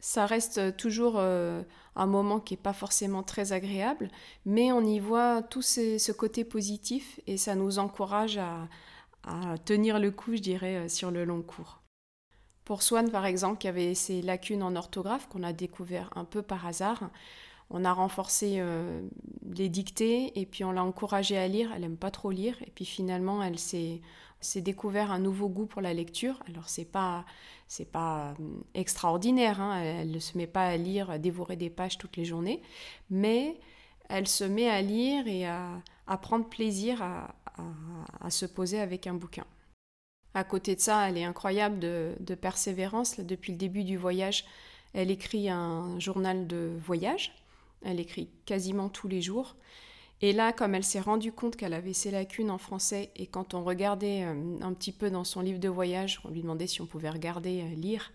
ça 0.01 0.25
reste 0.25 0.75
toujours 0.77 1.13
euh, 1.17 1.61
un 1.95 2.07
moment 2.07 2.39
qui 2.39 2.55
n'est 2.55 2.61
pas 2.61 2.73
forcément 2.73 3.23
très 3.23 3.53
agréable, 3.53 4.09
mais 4.45 4.71
on 4.71 4.81
y 4.81 4.99
voit 4.99 5.43
tout 5.43 5.61
ce 5.61 6.11
côté 6.11 6.43
positif 6.43 7.21
et 7.27 7.37
ça 7.37 7.55
nous 7.55 7.79
encourage 7.79 8.37
à, 8.37 8.67
tenir 9.65 9.99
le 9.99 10.09
coup, 10.09 10.35
je 10.35 10.41
dirais, 10.41 10.77
euh, 10.77 10.89
sur 10.89 11.11
le 11.11 11.25
long 11.25 11.43
cours. 11.43 11.79
Pour 12.65 12.81
Swan, 12.81 13.11
par 13.11 13.27
exemple, 13.27 13.59
qui 13.59 13.67
avait 13.67 13.93
ces 13.93 14.23
lacunes 14.23 14.63
en 14.63 14.75
orthographe 14.75 15.29
qu'on 15.29 15.43
a 15.43 15.53
découvert 15.53 16.09
un 16.15 16.25
peu 16.25 16.41
par 16.41 16.65
hasard, 16.65 17.11
on 17.69 17.85
a 17.85 17.93
renforcé 17.93 18.55
euh, 18.57 19.07
les 19.53 19.69
dictées 19.69 20.39
et 20.39 20.47
puis 20.47 20.63
on 20.63 20.71
l'a 20.71 20.83
encouragée 20.83 21.37
à 21.37 21.47
lire. 21.47 21.71
Elle 21.75 21.81
n'aime 21.81 21.97
pas 21.97 22.09
trop 22.09 22.31
lire 22.31 22.55
et 22.65 22.71
puis 22.71 22.85
finalement 22.85 23.43
elle 23.43 23.59
s'est 23.59 24.01
découvert 24.55 25.11
un 25.11 25.19
nouveau 25.19 25.49
goût 25.49 25.65
pour 25.65 25.81
la 25.81 25.93
lecture. 25.93 26.41
Alors 26.49 26.69
c'est 26.69 26.85
pas 26.85 27.25
c'est 27.67 27.89
pas 27.89 28.29
euh, 28.39 28.43
extraordinaire, 28.73 29.61
hein. 29.61 29.81
elle 29.81 30.11
ne 30.11 30.19
se 30.19 30.37
met 30.37 30.47
pas 30.47 30.65
à 30.65 30.77
lire, 30.77 31.09
à 31.09 31.17
dévorer 31.17 31.55
des 31.55 31.69
pages 31.69 31.97
toutes 31.97 32.17
les 32.17 32.25
journées, 32.25 32.61
mais 33.09 33.57
elle 34.09 34.27
se 34.27 34.43
met 34.43 34.69
à 34.69 34.81
lire 34.81 35.25
et 35.27 35.45
à, 35.45 35.81
prendre 36.21 36.49
plaisir 36.49 37.01
à, 37.01 38.29
se 38.29 38.45
poser 38.45 38.81
avec 38.81 39.07
un 39.07 39.13
bouquin. 39.13 39.45
À 40.33 40.43
côté 40.43 40.75
de 40.75 40.81
ça, 40.81 41.07
elle 41.07 41.17
est 41.17 41.23
incroyable 41.23 41.79
de 41.79 42.35
persévérance. 42.35 43.21
depuis 43.21 43.53
le 43.53 43.57
début 43.57 43.85
du 43.85 43.95
voyage, 43.95 44.43
elle 44.93 45.11
écrit 45.11 45.49
un 45.49 45.97
journal 45.97 46.47
de 46.47 46.77
voyage 46.83 47.33
elle 47.83 47.99
écrit 47.99 48.29
quasiment 48.45 48.89
tous 48.89 49.07
les 49.07 49.21
jours. 49.21 49.55
Et 50.23 50.33
là, 50.33 50.53
comme 50.53 50.75
elle 50.75 50.83
s'est 50.83 50.99
rendue 50.99 51.31
compte 51.31 51.55
qu'elle 51.55 51.73
avait 51.73 51.93
ses 51.93 52.11
lacunes 52.11 52.51
en 52.51 52.59
français, 52.59 53.09
et 53.15 53.25
quand 53.25 53.55
on 53.55 53.63
regardait 53.63 54.23
euh, 54.23 54.57
un 54.61 54.73
petit 54.73 54.91
peu 54.91 55.09
dans 55.09 55.23
son 55.23 55.41
livre 55.41 55.59
de 55.59 55.67
voyage, 55.67 56.21
on 56.25 56.29
lui 56.29 56.41
demandait 56.41 56.67
si 56.67 56.81
on 56.81 56.85
pouvait 56.85 57.09
regarder, 57.09 57.63
euh, 57.63 57.75
lire, 57.75 58.11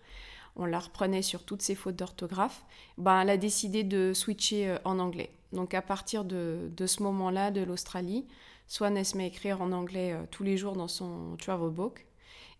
on 0.55 0.65
la 0.65 0.79
reprenait 0.79 1.21
sur 1.21 1.43
toutes 1.43 1.61
ses 1.61 1.75
fautes 1.75 1.97
d'orthographe, 1.97 2.65
ben, 2.97 3.21
elle 3.21 3.29
a 3.29 3.37
décidé 3.37 3.83
de 3.83 4.13
switcher 4.13 4.69
euh, 4.69 4.77
en 4.85 4.99
anglais. 4.99 5.31
Donc 5.51 5.73
à 5.73 5.81
partir 5.81 6.23
de, 6.23 6.71
ce 6.85 7.03
moment-là, 7.03 7.51
de 7.51 7.61
l'Australie, 7.61 8.25
Swan 8.67 9.01
se 9.03 9.17
met 9.17 9.25
à 9.25 9.27
écrire 9.27 9.61
en 9.61 9.71
anglais 9.71 10.13
tous 10.29 10.43
les 10.43 10.57
jours 10.57 10.75
dans 10.75 10.89
son 10.89 11.37
travel 11.37 11.69
book. 11.69 12.05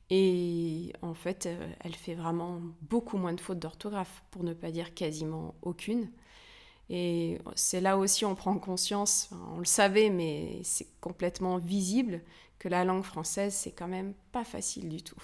Et 0.10 0.94
en 1.02 1.14
fait, 1.14 1.50
elle 1.82 1.96
fait 1.96 2.14
vraiment 2.14 2.62
beaucoup 2.82 3.18
moins 3.18 3.34
de 3.34 3.42
fautes 3.42 3.60
d'orthographe, 3.60 4.24
pour 4.32 4.46
ne 4.46 4.54
pas 4.54 4.72
dire 4.72 4.94
quasiment 4.94 5.54
aucune. 5.62 6.10
Et 6.90 7.40
c'est 7.56 7.82
là 7.82 7.98
aussi 7.98 8.24
on 8.26 8.36
prend 8.36 8.58
conscience, 8.58 9.30
on 9.54 9.60
le 9.60 9.66
savait, 9.66 10.10
mais 10.10 10.62
c'est 10.64 10.88
complètement 11.02 11.58
visible 11.58 12.22
que 12.60 12.70
la 12.70 12.86
langue 12.86 13.04
française, 13.04 13.54
c'est 13.54 13.72
quand 13.72 13.88
même 13.88 14.14
pas 14.32 14.44
facile 14.44 14.90
du 14.90 15.02
tout. 15.04 15.22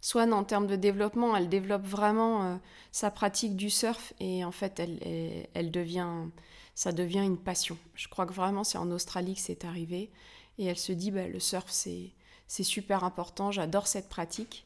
Swan, 0.00 0.32
en 0.32 0.44
termes 0.44 0.66
de 0.66 0.76
développement, 0.76 1.36
elle 1.36 1.48
développe 1.48 1.84
vraiment 1.84 2.44
euh, 2.44 2.56
sa 2.92 3.10
pratique 3.10 3.56
du 3.56 3.70
surf 3.70 4.12
et 4.20 4.44
en 4.44 4.52
fait, 4.52 4.78
elle, 4.78 5.70
devient, 5.70 6.28
ça 6.74 6.92
devient 6.92 7.24
une 7.24 7.38
passion. 7.38 7.76
Je 7.94 8.08
crois 8.08 8.26
que 8.26 8.32
vraiment 8.32 8.62
c'est 8.62 8.78
en 8.78 8.90
Australie 8.90 9.34
que 9.34 9.40
c'est 9.40 9.64
arrivé 9.64 10.10
et 10.58 10.66
elle 10.66 10.78
se 10.78 10.92
dit, 10.92 11.10
bah, 11.10 11.26
le 11.26 11.40
surf, 11.40 11.66
c'est 11.68 12.62
super 12.62 13.04
important, 13.04 13.50
j'adore 13.50 13.86
cette 13.86 14.08
pratique. 14.08 14.65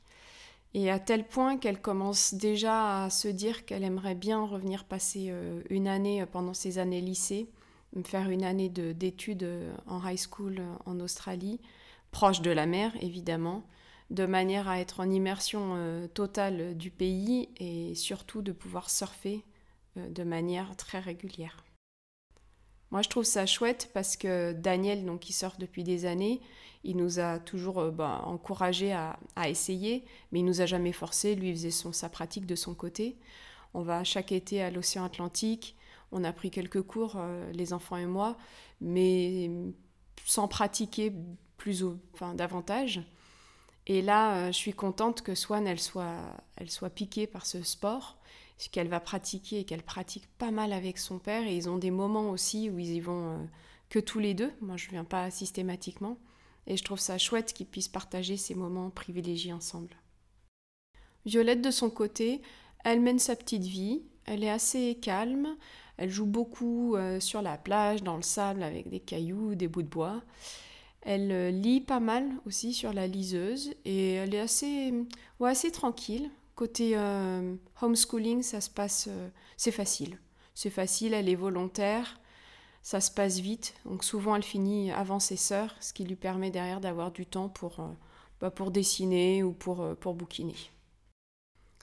Et 0.72 0.90
à 0.90 1.00
tel 1.00 1.26
point 1.26 1.56
qu'elle 1.58 1.80
commence 1.80 2.34
déjà 2.34 3.04
à 3.04 3.10
se 3.10 3.26
dire 3.26 3.64
qu'elle 3.64 3.82
aimerait 3.82 4.14
bien 4.14 4.44
revenir 4.44 4.84
passer 4.84 5.26
euh, 5.30 5.62
une 5.68 5.88
année 5.88 6.22
euh, 6.22 6.26
pendant 6.26 6.54
ses 6.54 6.78
années 6.78 7.00
lycée, 7.00 7.48
faire 8.04 8.30
une 8.30 8.44
année 8.44 8.68
d'études 8.68 9.42
euh, 9.42 9.74
en 9.86 10.06
high 10.06 10.18
school 10.18 10.62
en 10.86 11.00
Australie, 11.00 11.60
proche 12.12 12.40
de 12.40 12.52
la 12.52 12.66
mer 12.66 12.92
évidemment, 13.00 13.66
de 14.10 14.26
manière 14.26 14.68
à 14.68 14.78
être 14.78 15.00
en 15.00 15.10
immersion 15.10 16.08
totale 16.14 16.76
du 16.76 16.90
pays 16.90 17.48
et 17.58 17.94
surtout 17.94 18.42
de 18.42 18.50
pouvoir 18.50 18.90
surfer 18.90 19.44
de 19.94 20.24
manière 20.24 20.74
très 20.74 20.98
régulière. 20.98 21.62
Moi, 22.90 23.02
je 23.02 23.08
trouve 23.08 23.24
ça 23.24 23.46
chouette 23.46 23.90
parce 23.94 24.16
que 24.16 24.52
Daniel, 24.52 25.04
donc, 25.04 25.20
qui 25.20 25.32
sort 25.32 25.54
depuis 25.58 25.84
des 25.84 26.06
années, 26.06 26.40
il 26.82 26.96
nous 26.96 27.20
a 27.20 27.38
toujours 27.38 27.78
euh, 27.78 27.90
bah, 27.90 28.22
encouragé 28.24 28.92
à, 28.92 29.18
essayer, 29.48 30.04
mais 30.32 30.40
il 30.40 30.44
nous 30.44 30.60
a 30.60 30.66
jamais 30.66 30.92
forcé. 30.92 31.34
Lui, 31.34 31.52
faisait 31.52 31.70
son, 31.70 31.92
sa 31.92 32.08
pratique 32.08 32.46
de 32.46 32.56
son 32.56 32.74
côté. 32.74 33.16
On 33.74 33.82
va 33.82 34.02
chaque 34.02 34.32
été 34.32 34.62
à 34.62 34.70
l'océan 34.70 35.04
Atlantique. 35.04 35.76
On 36.12 36.24
a 36.24 36.32
pris 36.32 36.50
quelques 36.50 36.82
cours, 36.82 37.16
les 37.52 37.72
enfants 37.72 37.96
et 37.96 38.06
moi, 38.06 38.36
mais 38.80 39.48
sans 40.24 40.48
pratiquer 40.48 41.12
plus 41.56 41.84
ou, 41.84 42.00
enfin, 42.14 42.34
davantage. 42.34 43.02
Et 43.86 44.02
là, 44.02 44.36
euh, 44.36 44.46
je 44.48 44.56
suis 44.56 44.72
contente 44.72 45.22
que 45.22 45.34
Swan, 45.34 45.66
elle 45.66 45.80
soit, 45.80 46.16
elle 46.56 46.70
soit 46.70 46.90
piquée 46.90 47.26
par 47.26 47.46
ce 47.46 47.62
sport, 47.62 48.18
qu'elle 48.68 48.88
va 48.88 49.00
pratiquer 49.00 49.60
et 49.60 49.64
qu'elle 49.64 49.82
pratique 49.82 50.26
pas 50.38 50.50
mal 50.50 50.72
avec 50.72 50.98
son 50.98 51.18
père. 51.18 51.46
Et 51.46 51.56
ils 51.56 51.68
ont 51.68 51.78
des 51.78 51.90
moments 51.90 52.30
aussi 52.30 52.68
où 52.68 52.78
ils 52.78 52.94
y 52.94 53.00
vont 53.00 53.30
euh, 53.30 53.44
que 53.88 53.98
tous 53.98 54.18
les 54.18 54.34
deux. 54.34 54.52
Moi, 54.60 54.76
je 54.76 54.86
ne 54.86 54.92
viens 54.92 55.04
pas 55.04 55.30
systématiquement. 55.30 56.18
Et 56.66 56.76
je 56.76 56.84
trouve 56.84 57.00
ça 57.00 57.16
chouette 57.16 57.52
qu'ils 57.52 57.66
puissent 57.66 57.88
partager 57.88 58.36
ces 58.36 58.54
moments 58.54 58.90
privilégiés 58.90 59.52
ensemble. 59.52 59.96
Violette, 61.24 61.62
de 61.62 61.70
son 61.70 61.90
côté, 61.90 62.42
elle 62.84 63.00
mène 63.00 63.18
sa 63.18 63.36
petite 63.36 63.64
vie. 63.64 64.02
Elle 64.26 64.44
est 64.44 64.50
assez 64.50 64.98
calme. 65.00 65.56
Elle 65.96 66.10
joue 66.10 66.26
beaucoup 66.26 66.96
euh, 66.96 67.20
sur 67.20 67.42
la 67.42 67.58
plage, 67.58 68.02
dans 68.02 68.16
le 68.16 68.22
sable, 68.22 68.62
avec 68.62 68.88
des 68.88 69.00
cailloux, 69.00 69.54
des 69.54 69.68
bouts 69.68 69.82
de 69.82 69.88
bois. 69.88 70.22
Elle 71.02 71.32
euh, 71.32 71.50
lit 71.50 71.80
pas 71.80 72.00
mal 72.00 72.28
aussi 72.46 72.74
sur 72.74 72.92
la 72.92 73.06
liseuse 73.06 73.74
et 73.84 74.14
elle 74.14 74.34
est 74.34 74.40
assez, 74.40 74.92
assez 75.40 75.70
tranquille. 75.70 76.30
Côté 76.60 76.92
euh, 76.94 77.54
homeschooling, 77.80 78.42
ça 78.42 78.60
se 78.60 78.68
passe, 78.68 79.06
euh, 79.08 79.28
c'est 79.56 79.70
facile. 79.70 80.18
C'est 80.54 80.68
facile, 80.68 81.14
elle 81.14 81.30
est 81.30 81.34
volontaire, 81.34 82.20
ça 82.82 83.00
se 83.00 83.10
passe 83.10 83.38
vite. 83.38 83.72
Donc 83.86 84.04
souvent, 84.04 84.36
elle 84.36 84.42
finit 84.42 84.92
avant 84.92 85.20
ses 85.20 85.36
sœurs, 85.36 85.74
ce 85.80 85.94
qui 85.94 86.04
lui 86.04 86.16
permet 86.16 86.50
derrière 86.50 86.80
d'avoir 86.80 87.12
du 87.12 87.24
temps 87.24 87.48
pour, 87.48 87.78
bah, 88.40 88.50
pour 88.50 88.70
dessiner 88.70 89.42
ou 89.42 89.52
pour, 89.52 89.96
pour 89.96 90.14
bouquiner. 90.14 90.56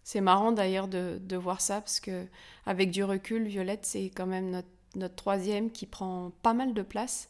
C'est 0.03 0.21
marrant 0.21 0.51
d'ailleurs 0.51 0.87
de, 0.87 1.17
de, 1.19 1.35
voir 1.35 1.59
ça 1.59 1.81
parce 1.81 1.99
que 1.99 2.27
avec 2.67 2.91
du 2.91 3.03
recul, 3.03 3.47
Violette, 3.47 3.85
c'est 3.85 4.11
quand 4.15 4.27
même 4.27 4.51
notre, 4.51 4.67
notre 4.95 5.15
troisième 5.15 5.71
qui 5.71 5.87
prend 5.87 6.31
pas 6.43 6.53
mal 6.53 6.75
de 6.75 6.83
place 6.83 7.29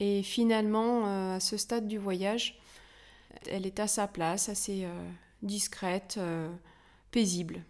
et 0.00 0.22
finalement, 0.22 1.06
euh, 1.06 1.36
à 1.36 1.40
ce 1.40 1.58
stade 1.58 1.86
du 1.86 1.98
voyage, 1.98 2.58
elle 3.46 3.66
est 3.66 3.78
à 3.78 3.86
sa 3.86 4.08
place, 4.08 4.48
assez 4.48 4.84
euh, 4.84 5.10
discrète, 5.42 6.16
euh, 6.18 6.50
paisible. 7.10 7.64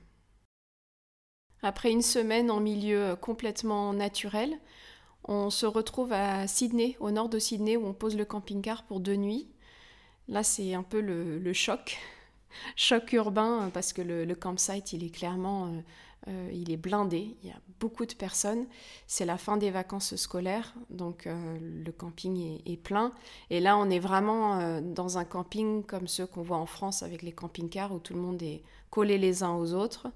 Après 1.62 1.90
une 1.90 2.02
semaine 2.02 2.50
en 2.50 2.60
milieu 2.60 3.16
complètement 3.20 3.92
naturel, 3.92 4.58
on 5.24 5.50
se 5.50 5.66
retrouve 5.66 6.12
à 6.12 6.46
Sydney, 6.46 6.96
au 7.00 7.10
nord 7.10 7.28
de 7.28 7.38
Sydney, 7.38 7.76
où 7.76 7.86
on 7.86 7.92
pose 7.92 8.16
le 8.16 8.24
camping-car 8.24 8.84
pour 8.84 9.00
deux 9.00 9.16
nuits. 9.16 9.48
Là, 10.28 10.42
c'est 10.42 10.74
un 10.74 10.82
peu 10.82 11.00
le, 11.00 11.52
choc, 11.52 11.98
choc 12.76 13.12
urbain, 13.12 13.70
parce 13.74 13.92
que 13.92 14.00
le, 14.00 14.34
campsite, 14.34 14.92
il 14.92 15.04
est 15.04 15.14
clairement 15.14 15.82
euh, 16.28 16.50
il 16.52 16.70
est 16.70 16.76
blindé, 16.76 17.36
il 17.42 17.48
y 17.48 17.52
a 17.52 17.60
beaucoup 17.78 18.04
de 18.04 18.12
personnes. 18.12 18.66
C'est 19.06 19.24
la 19.24 19.38
fin 19.38 19.56
des 19.56 19.70
vacances 19.70 20.16
scolaires, 20.16 20.74
donc 20.90 21.26
euh, 21.26 21.58
le 21.60 21.92
camping 21.92 22.60
est, 22.66 22.76
plein. 22.76 23.12
Et 23.48 23.60
là, 23.60 23.78
on 23.78 23.88
est 23.88 23.98
vraiment 23.98 24.60
euh, 24.60 24.80
dans 24.82 25.16
un 25.16 25.24
camping 25.24 25.82
comme 25.82 26.08
ceux 26.08 26.26
qu'on 26.26 26.42
voit 26.42 26.58
en 26.58 26.66
France 26.66 27.02
avec 27.02 27.22
les 27.22 27.32
camping-cars 27.32 27.92
où 27.92 27.98
tout 27.98 28.14
le 28.14 28.20
monde 28.20 28.42
est 28.42 28.62
collé 28.90 29.18
les 29.18 29.42
uns 29.42 29.54
aux 29.54 29.74
autres. 29.74 30.08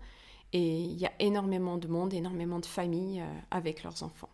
Et 0.53 0.83
il 0.83 0.99
y 0.99 1.07
a 1.07 1.13
énormément 1.19 1.79
de 1.79 1.89
monde, 1.89 2.15
énormément 2.15 2.61
de 2.61 2.67
familles 2.67 3.25
avec 3.51 3.83
leurs 3.83 4.03
enfants. 4.05 4.29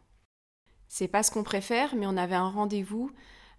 C'est 0.86 1.08
pas 1.08 1.22
ce 1.22 1.30
qu'on 1.30 1.44
préfère, 1.44 1.94
mais 1.94 2.06
on 2.06 2.16
avait 2.16 2.34
un 2.34 2.50
rendez-vous 2.50 3.10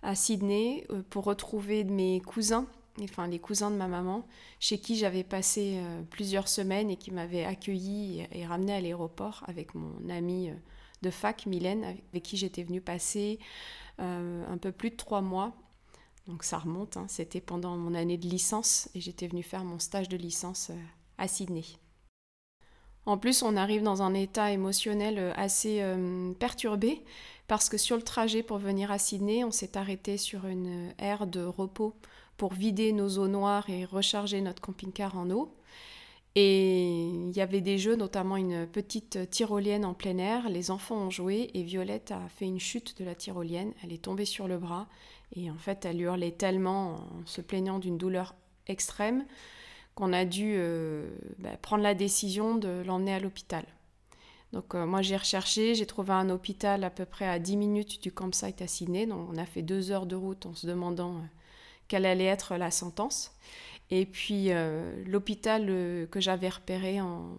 à 0.04 0.14
Sydney 0.14 0.86
pour 1.10 1.24
retrouver 1.24 1.84
mes 1.84 2.22
cousins 2.22 2.68
enfin 3.02 3.28
les 3.28 3.40
cousins 3.40 3.72
de 3.72 3.76
ma 3.76 3.88
maman, 3.88 4.28
chez 4.60 4.78
qui 4.80 4.96
j'avais 4.96 5.24
passé 5.24 5.76
euh, 5.78 6.02
plusieurs 6.10 6.48
semaines 6.48 6.90
et 6.90 6.98
qui 6.98 7.12
m'avaient 7.12 7.46
accueilli 7.46 8.28
et, 8.32 8.46
ramené 8.46 8.74
à 8.74 8.82
l'aéroport 8.82 9.44
avec 9.48 9.76
mon 9.76 10.10
amie 10.10 10.50
euh, 10.50 10.56
de 11.02 11.10
fac, 11.10 11.46
Mylène, 11.46 11.84
avec, 11.84 12.24
qui 12.24 12.38
j'étais 12.38 12.64
venue 12.64 12.82
passer 12.82 13.40
euh, 14.00 14.46
un 14.48 14.58
peu 14.58 14.72
plus 14.72 14.92
de 14.92 14.96
trois 14.96 15.22
mois. 15.22 15.54
Donc 16.28 16.44
ça 16.44 16.60
remonte, 16.60 16.98
hein. 16.98 17.06
c'était 17.08 17.42
pendant 17.42 17.76
mon 17.78 17.96
année 17.96 18.18
de 18.18 18.28
licence 18.28 18.90
et 18.96 19.02
j'étais 19.02 19.28
venue 19.28 19.44
faire 19.44 19.64
mon 19.64 19.80
stage 19.80 20.08
de 20.08 20.18
licence 20.18 20.72
à 21.18 21.28
Sydney. 21.28 21.66
En 23.06 23.18
plus, 23.18 23.42
on 23.42 23.58
arrive 23.58 23.82
dans 23.82 24.04
un 24.04 24.14
état 24.14 24.52
émotionnel 24.52 25.34
assez 25.36 25.84
perturbé 26.40 27.04
parce 27.48 27.68
que 27.68 27.78
sur 27.78 27.98
le 27.98 28.04
trajet 28.04 28.44
pour 28.44 28.60
venir 28.60 28.92
à 28.92 29.00
Sydney, 29.00 29.44
on 29.44 29.52
s'est 29.52 29.76
arrêté 29.76 30.18
sur 30.18 30.46
une 30.46 30.94
aire 31.00 31.26
de 31.26 31.44
repos 31.44 31.96
pour 32.38 32.54
vider 32.54 32.94
nos 32.94 33.18
eaux 33.18 33.28
noires 33.28 33.70
et 33.70 33.86
recharger 33.86 34.40
notre 34.42 34.62
camping-car 34.62 35.18
en 35.18 35.30
eau. 35.32 35.54
Et 36.36 37.08
il 37.10 37.32
y 37.36 37.42
avait 37.42 37.60
des 37.60 37.78
jeux, 37.78 37.96
notamment 37.96 38.38
une 38.38 38.66
petite 38.66 39.30
tyrolienne 39.30 39.84
en 39.84 39.94
plein 39.94 40.18
air. 40.18 40.50
Les 40.50 40.72
enfants 40.72 40.96
ont 40.96 41.10
joué 41.10 41.52
et 41.54 41.64
Violette 41.64 42.12
a 42.12 42.22
fait 42.30 42.46
une 42.46 42.60
chute 42.60 42.98
de 43.00 43.04
la 43.04 43.16
tyrolienne. 43.16 43.74
Elle 43.84 43.92
est 43.92 44.04
tombée 44.04 44.26
sur 44.26 44.48
le 44.48 44.58
bras 44.58 44.88
et 45.36 45.52
en 45.52 45.58
fait 45.58 45.84
elle 45.86 46.00
hurlait 46.00 46.32
tellement 46.32 46.96
en 46.96 47.26
se 47.26 47.42
plaignant 47.42 47.80
d'une 47.80 47.98
douleur 47.98 48.36
extrême 48.68 49.26
qu'on 49.96 50.14
a 50.14 50.24
dû 50.24 50.54
euh, 50.56 51.10
bah, 51.40 51.58
prendre 51.62 51.84
la 51.84 51.96
décision 51.96 52.56
de 52.56 52.82
l'emmener 52.86 53.14
à 53.14 53.20
l'hôpital. 53.20 53.66
Donc 54.54 54.76
euh, 54.76 54.86
moi 54.86 55.02
j'ai 55.02 55.18
recherché, 55.18 55.76
j'ai 55.76 55.86
trouvé 55.86 56.14
un 56.14 56.30
hôpital 56.30 56.84
à 56.84 56.90
peu 56.90 57.06
près 57.06 57.28
à 57.28 57.40
10 57.40 57.58
minutes 57.58 58.02
du 58.02 58.12
campsite 58.12 58.62
à 58.62 58.68
Sydney. 58.68 59.06
Donc 59.06 59.28
on 59.32 59.38
a 59.38 59.46
fait 59.46 59.62
deux 59.62 59.92
heures 59.92 60.06
de 60.06 60.16
route 60.16 60.46
en 60.46 60.54
se 60.54 60.66
demandant 60.66 61.16
euh, 61.16 61.22
quelle 61.88 62.06
allait 62.06 62.26
être 62.26 62.56
la 62.56 62.72
sentence. 62.72 63.36
Et 63.92 64.06
puis 64.06 64.46
euh, 64.48 65.04
l'hôpital 65.06 65.66
euh, 65.70 66.08
que 66.08 66.22
j'avais 66.22 66.48
repéré, 66.48 67.02
en, 67.02 67.38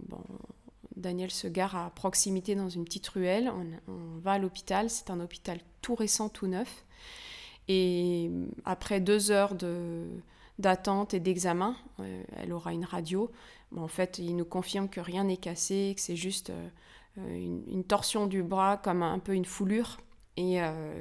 Daniel 0.96 1.30
se 1.30 1.48
gare 1.48 1.74
à 1.74 1.90
proximité 1.90 2.54
dans 2.54 2.68
une 2.68 2.84
petite 2.84 3.08
ruelle. 3.08 3.50
On, 3.88 4.18
va 4.20 4.32
à 4.32 4.38
l'hôpital, 4.38 4.90
c'est 4.90 5.10
un 5.10 5.18
hôpital 5.20 5.58
tout 5.80 5.94
récent, 5.94 6.28
tout 6.28 6.46
neuf. 6.46 6.84
Et 7.68 8.30
après 8.64 9.00
deux 9.00 9.30
heures 9.30 9.54
d'attente 10.58 11.14
et 11.14 11.20
d'examen, 11.20 11.74
euh, 12.00 12.22
elle 12.36 12.52
aura 12.52 12.74
une 12.74 12.84
radio. 12.84 13.30
en 13.74 13.88
fait, 13.88 14.18
il 14.18 14.36
nous 14.36 14.44
confirme 14.44 14.88
que 14.88 15.00
rien 15.00 15.24
n'est 15.24 15.38
cassé, 15.38 15.94
que 15.96 16.02
c'est 16.02 16.16
juste 16.16 16.52
une, 17.16 17.84
torsion 17.84 18.26
du 18.26 18.42
bras 18.42 18.76
comme 18.76 19.02
un, 19.02 19.18
peu 19.18 19.32
une 19.34 19.46
foulure. 19.46 19.98
Et 20.36 20.58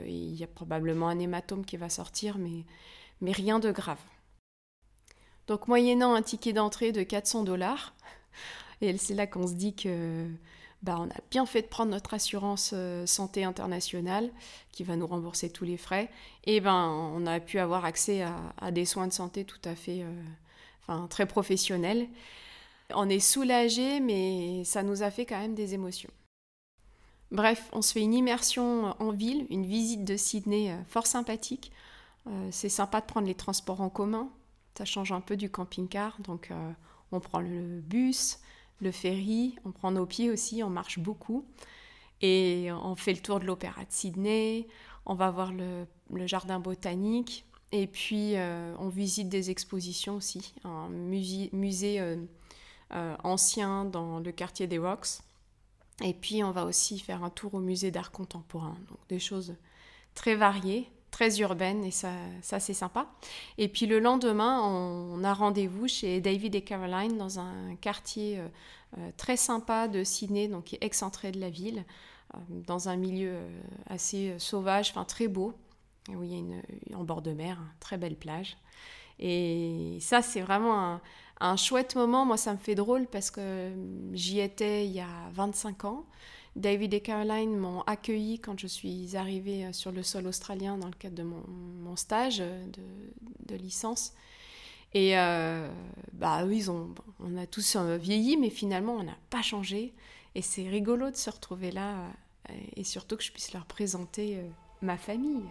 il 0.07 0.35
y 0.35 0.43
a 0.43 0.47
probablement 0.47 1.09
un 1.09 1.19
hématome 1.19 1.65
qui 1.65 1.75
va 1.77 1.89
sortir, 1.89 2.37
mais 2.37 3.31
rien 3.31 3.59
de 3.59 3.71
grave. 3.71 3.99
Donc 5.47 5.67
moyennant 5.67 6.13
un 6.13 6.21
ticket 6.21 6.53
d'entrée 6.53 6.91
de 6.91 7.03
400 7.03 7.43
dollars, 7.43 7.93
et 8.81 8.97
c'est 8.97 9.15
là 9.15 9.27
qu'on 9.27 9.47
se 9.47 9.53
dit 9.53 9.75
que 9.75 10.27
bah, 10.81 10.95
a 10.95 11.21
bien 11.29 11.45
fait 11.45 11.61
de 11.61 11.67
prendre 11.67 11.91
notre 11.91 12.13
assurance 12.15 12.71
euh, 12.73 13.05
santé 13.05 13.43
internationale 13.43 14.31
qui 14.71 14.83
va 14.83 14.95
nous 14.95 15.05
rembourser 15.05 15.49
tous 15.49 15.63
les 15.63 15.77
frais, 15.77 16.09
et 16.45 16.59
ben 16.59 16.87
on 17.15 17.27
a 17.27 17.39
pu 17.39 17.59
avoir 17.59 17.85
accès 17.85 18.23
à, 18.57 18.71
des 18.71 18.85
soins 18.85 19.07
de 19.07 19.13
santé 19.13 19.45
tout 19.45 19.61
à 19.65 19.75
fait, 19.75 20.03
euh, 20.03 21.07
très 21.07 21.27
professionnels. 21.27 22.07
On 22.93 23.07
est 23.09 23.19
soulagé, 23.19 23.99
mais 23.99 24.63
ça 24.65 24.83
nous 24.83 25.03
a 25.03 25.11
fait 25.11 25.25
quand 25.25 25.39
même 25.39 25.55
des 25.55 25.73
émotions. 25.75 26.09
Bref, 27.29 27.69
on 27.71 27.81
se 27.81 27.93
fait 27.93 28.01
une 28.01 28.13
immersion 28.13 28.95
en 28.99 29.11
ville, 29.11 29.45
une 29.49 29.65
visite 29.65 30.03
de 30.03 30.17
Sydney 30.17 30.71
euh, 30.71 30.83
fort 30.87 31.07
sympathique. 31.07 31.71
C'est 32.51 32.69
sympa 32.69 33.01
de 33.01 33.07
prendre 33.07 33.25
les 33.25 33.33
transports 33.33 33.81
en 33.81 33.89
commun. 33.89 34.29
Ça 34.77 34.85
change 34.85 35.11
un 35.11 35.21
peu 35.21 35.37
du 35.37 35.49
camping-car. 35.49 36.19
Donc, 36.21 36.51
euh, 36.51 36.71
on 37.11 37.19
prend 37.19 37.39
le 37.39 37.81
bus, 37.81 38.39
le 38.79 38.91
ferry, 38.91 39.55
on 39.65 39.71
prend 39.71 39.91
nos 39.91 40.05
pieds 40.05 40.29
aussi, 40.29 40.63
on 40.63 40.69
marche 40.69 40.99
beaucoup. 40.99 41.45
Et 42.21 42.69
on 42.71 42.95
fait 42.95 43.13
le 43.13 43.19
tour 43.19 43.39
de 43.39 43.45
l'Opéra 43.45 43.81
de 43.81 43.91
Sydney, 43.91 44.67
on 45.07 45.15
va 45.15 45.31
voir 45.31 45.51
le, 45.51 45.87
jardin 46.27 46.59
botanique. 46.59 47.45
Et 47.71 47.87
puis, 47.87 48.35
euh, 48.35 48.75
on 48.79 48.89
visite 48.89 49.29
des 49.29 49.49
expositions 49.49 50.15
aussi. 50.15 50.53
Un 50.63 50.89
musée, 50.89 52.01
ancien 53.23 53.85
dans 53.85 54.19
le 54.19 54.31
quartier 54.31 54.67
des 54.67 54.77
Rocks. 54.77 55.21
Et 56.03 56.13
puis, 56.13 56.43
on 56.43 56.51
va 56.51 56.65
aussi 56.65 56.99
faire 56.99 57.23
un 57.23 57.29
tour 57.29 57.55
au 57.55 57.59
musée 57.59 57.91
d'art 57.91 58.11
contemporain. 58.11 58.77
Donc, 58.89 58.99
des 59.09 59.19
choses 59.19 59.55
très 60.13 60.35
variées 60.35 60.91
très 61.11 61.39
urbaine 61.39 61.83
et 61.83 61.91
ça, 61.91 62.13
ça 62.41 62.59
c'est 62.59 62.73
sympa. 62.73 63.07
Et 63.57 63.67
puis 63.67 63.85
le 63.85 63.99
lendemain, 63.99 64.61
on, 64.63 65.23
a 65.23 65.33
rendez-vous 65.33 65.87
chez 65.87 66.21
David 66.21 66.55
et 66.55 66.61
Caroline 66.61 67.17
dans 67.17 67.39
un 67.39 67.75
quartier 67.75 68.39
euh, 68.39 68.47
euh, 68.97 69.11
très 69.17 69.37
sympa 69.37 69.87
de 69.87 70.03
Sydney, 70.03 70.47
donc 70.47 70.77
excentré 70.81 71.31
de 71.31 71.39
la 71.39 71.49
ville, 71.49 71.85
euh, 72.33 72.37
dans 72.49 72.89
un 72.89 72.95
milieu 72.95 73.35
assez 73.87 74.33
sauvage, 74.39 74.91
enfin 74.91 75.03
très 75.03 75.27
beau, 75.27 75.53
où 76.09 76.23
il 76.23 76.31
y 76.31 76.35
a 76.35 76.37
une, 76.37 76.61
en 76.95 77.03
bord 77.03 77.21
de 77.21 77.33
mer, 77.33 77.59
très 77.79 77.97
belle 77.97 78.15
plage. 78.15 78.57
Et 79.19 79.97
ça, 79.99 80.21
c'est 80.23 80.41
vraiment 80.41 80.99
un 81.39 81.55
chouette 81.55 81.95
moment. 81.95 82.25
Moi, 82.25 82.37
ça 82.37 82.53
me 82.53 82.57
fait 82.57 82.73
drôle 82.73 83.05
parce 83.05 83.29
que 83.29 83.71
j'y 84.13 84.39
étais 84.39 84.87
il 84.87 84.93
y 84.93 84.99
a 84.99 85.29
25 85.33 85.85
ans. 85.85 86.05
David 86.55 86.93
et 86.93 87.01
Caroline 87.01 87.57
m'ont 87.57 87.81
accueilli 87.81 88.39
quand 88.39 88.59
je 88.59 88.67
suis 88.67 89.15
arrivée 89.15 89.65
euh, 89.65 89.73
sur 89.73 89.91
le 89.91 90.03
sol 90.03 90.27
australien 90.27 90.77
dans 90.77 90.87
le 90.87 90.93
cadre 90.93 91.15
de 91.15 91.23
mon, 91.23 91.95
stage 91.95 92.39
de, 92.39 93.55
licence. 93.55 94.13
Et 94.93 95.17
euh, 95.17 95.69
bah 96.13 96.45
on 97.19 97.37
a 97.37 97.45
tous 97.45 97.75
euh, 97.75 97.97
vieilli, 97.97 98.37
mais 98.37 98.49
finalement, 98.49 98.93
on 98.93 99.03
n'a 99.03 99.17
pas 99.29 99.41
changé. 99.41 99.93
Et 100.35 100.41
c'est 100.41 100.67
rigolo 100.67 101.11
de 101.11 101.15
se 101.17 101.29
retrouver 101.29 101.71
là 101.71 102.07
et 102.75 102.83
surtout 102.85 103.17
que 103.17 103.23
je 103.23 103.31
puisse 103.31 103.53
leur 103.53 103.65
présenter 103.65 104.39
ma 104.81 104.97
famille. 104.97 105.43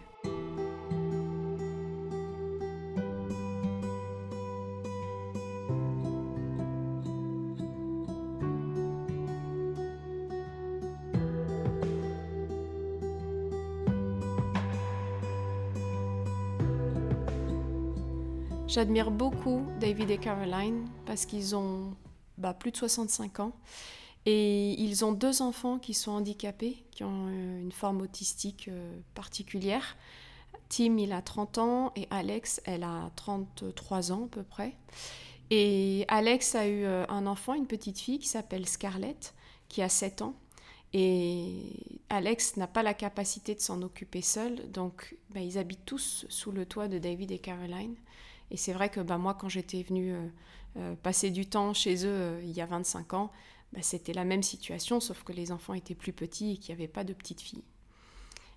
J'admire 18.71 19.11
beaucoup 19.11 19.67
David 19.81 20.11
et 20.11 20.19
Caroline 20.19 20.87
parce 21.05 21.27
qu'ils 21.27 21.57
ont 21.57 21.97
bah, 22.39 22.55
plus 22.55 22.71
de 22.71 22.77
65 22.77 23.41
ans 23.41 23.53
et 24.27 24.81
ils 24.81 25.05
ont 25.05 25.11
deux 25.11 25.43
enfants 25.43 25.81
qui 25.81 25.93
sont 25.93 26.13
handicapés, 26.13 26.85
qui 26.93 27.03
ont 27.03 27.27
euh, 27.27 27.61
une 27.63 27.73
forme 27.73 28.01
autistique 28.01 28.69
euh, 28.69 28.97
particulière. 29.17 29.97
Tim, 30.69 30.99
il 30.99 31.13
a 31.13 31.21
30 31.21 31.59
ans 31.59 31.93
et 31.97 32.07
Alex, 32.13 32.61
elle 32.65 32.85
a 32.85 33.11
33 33.17 34.13
ans 34.13 34.27
à 34.27 34.29
peu 34.29 34.45
près. 34.45 34.77
Et 35.51 36.05
Alex 36.07 36.55
a 36.55 36.69
eu 36.69 36.85
euh, 36.85 37.05
un 37.09 37.27
enfant, 37.27 37.55
une 37.55 37.67
petite 37.67 37.99
fille 37.99 38.21
qui 38.21 38.29
s'appelle 38.29 38.69
Scarlett, 38.69 39.35
qui 39.69 39.83
a 39.83 39.89
7 39.89 40.23
ans. 40.23 40.37
Et 40.93 41.73
Alex 42.09 42.57
n'a 42.57 42.69
pas 42.69 42.85
la 42.85 42.95
capacité 42.95 43.57
de 43.57 43.61
s'en 43.61 43.83
occuper 43.83 44.23
seul, 44.23 44.71
donc 44.71 45.17
bah, 45.31 45.41
ils 45.41 45.59
habitent 45.59 45.87
tous 45.87 46.25
sous 46.29 46.53
le 46.53 46.67
toit 46.67 46.87
de 46.87 46.99
David 46.99 47.33
et 47.33 47.41
Caroline. 47.41 47.97
Et 48.51 48.57
c'est 48.57 48.73
vrai 48.73 48.89
que 48.89 49.01
bah, 49.01 49.19
moi, 49.19 49.35
quand 49.35 49.49
j'étais 49.49 49.83
venue 49.83 50.13
euh, 50.13 50.29
euh, 50.77 50.95
passer 50.97 51.31
du 51.31 51.47
temps 51.47 51.73
chez 51.75 52.05
eux 52.05 52.11
euh, 52.11 52.41
il 52.43 52.53
y 52.53 52.61
a 52.61 52.67
25 52.67 53.15
ans, 53.15 53.31
bah, 53.73 53.81
c'était 53.83 54.13
la 54.13 54.25
même 54.25 54.43
situation, 54.43 55.01
sauf 55.01 55.23
que 55.23 55.33
les 55.33 55.53
enfants 55.53 55.75
étaient 55.75 55.95
plus 55.95 56.13
petits 56.13 56.53
et 56.53 56.57
qu'il 56.57 56.75
n'y 56.75 56.81
avait 56.81 56.93
pas 56.93 57.05
de 57.05 57.13
petites 57.13 57.41
filles. 57.41 57.65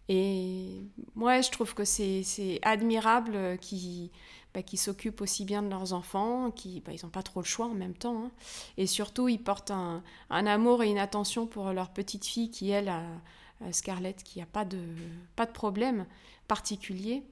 Et 0.09 0.81
moi, 1.15 1.39
je 1.39 1.49
trouve 1.49 1.73
que 1.73 1.85
c'est 1.85 2.59
admirable 2.61 3.57
qu'ils 3.59 4.09
bah, 4.53 4.61
s'occupent 4.75 5.21
aussi 5.21 5.45
bien 5.45 5.63
de 5.63 5.69
leurs 5.69 5.93
enfants, 5.93 6.51
qui 6.51 6.81
bah, 6.81 6.91
ils 6.91 6.99
n'ont 7.05 7.11
pas 7.11 7.23
trop 7.23 7.39
le 7.39 7.45
choix 7.45 7.67
en 7.67 7.73
même 7.73 7.93
temps. 7.93 8.25
Hein. 8.25 8.31
Et 8.77 8.85
surtout, 8.85 9.29
ils 9.29 9.41
portent 9.41 9.71
un, 9.71 10.03
un, 10.29 10.45
amour 10.45 10.83
et 10.83 10.89
une 10.89 10.97
attention 10.97 11.47
pour 11.47 11.71
leur 11.71 11.91
petite 11.91 12.25
fille 12.25 12.51
qui, 12.51 12.69
elle, 12.69 12.89
a, 12.89 13.03
Scarlett, 13.71 14.23
qui 14.23 14.39
n'a 14.39 14.45
pas 14.45 14.65
de, 14.65 14.79
pas 15.37 15.45
de 15.45 15.53
problème 15.53 16.05
particulier 16.49 17.23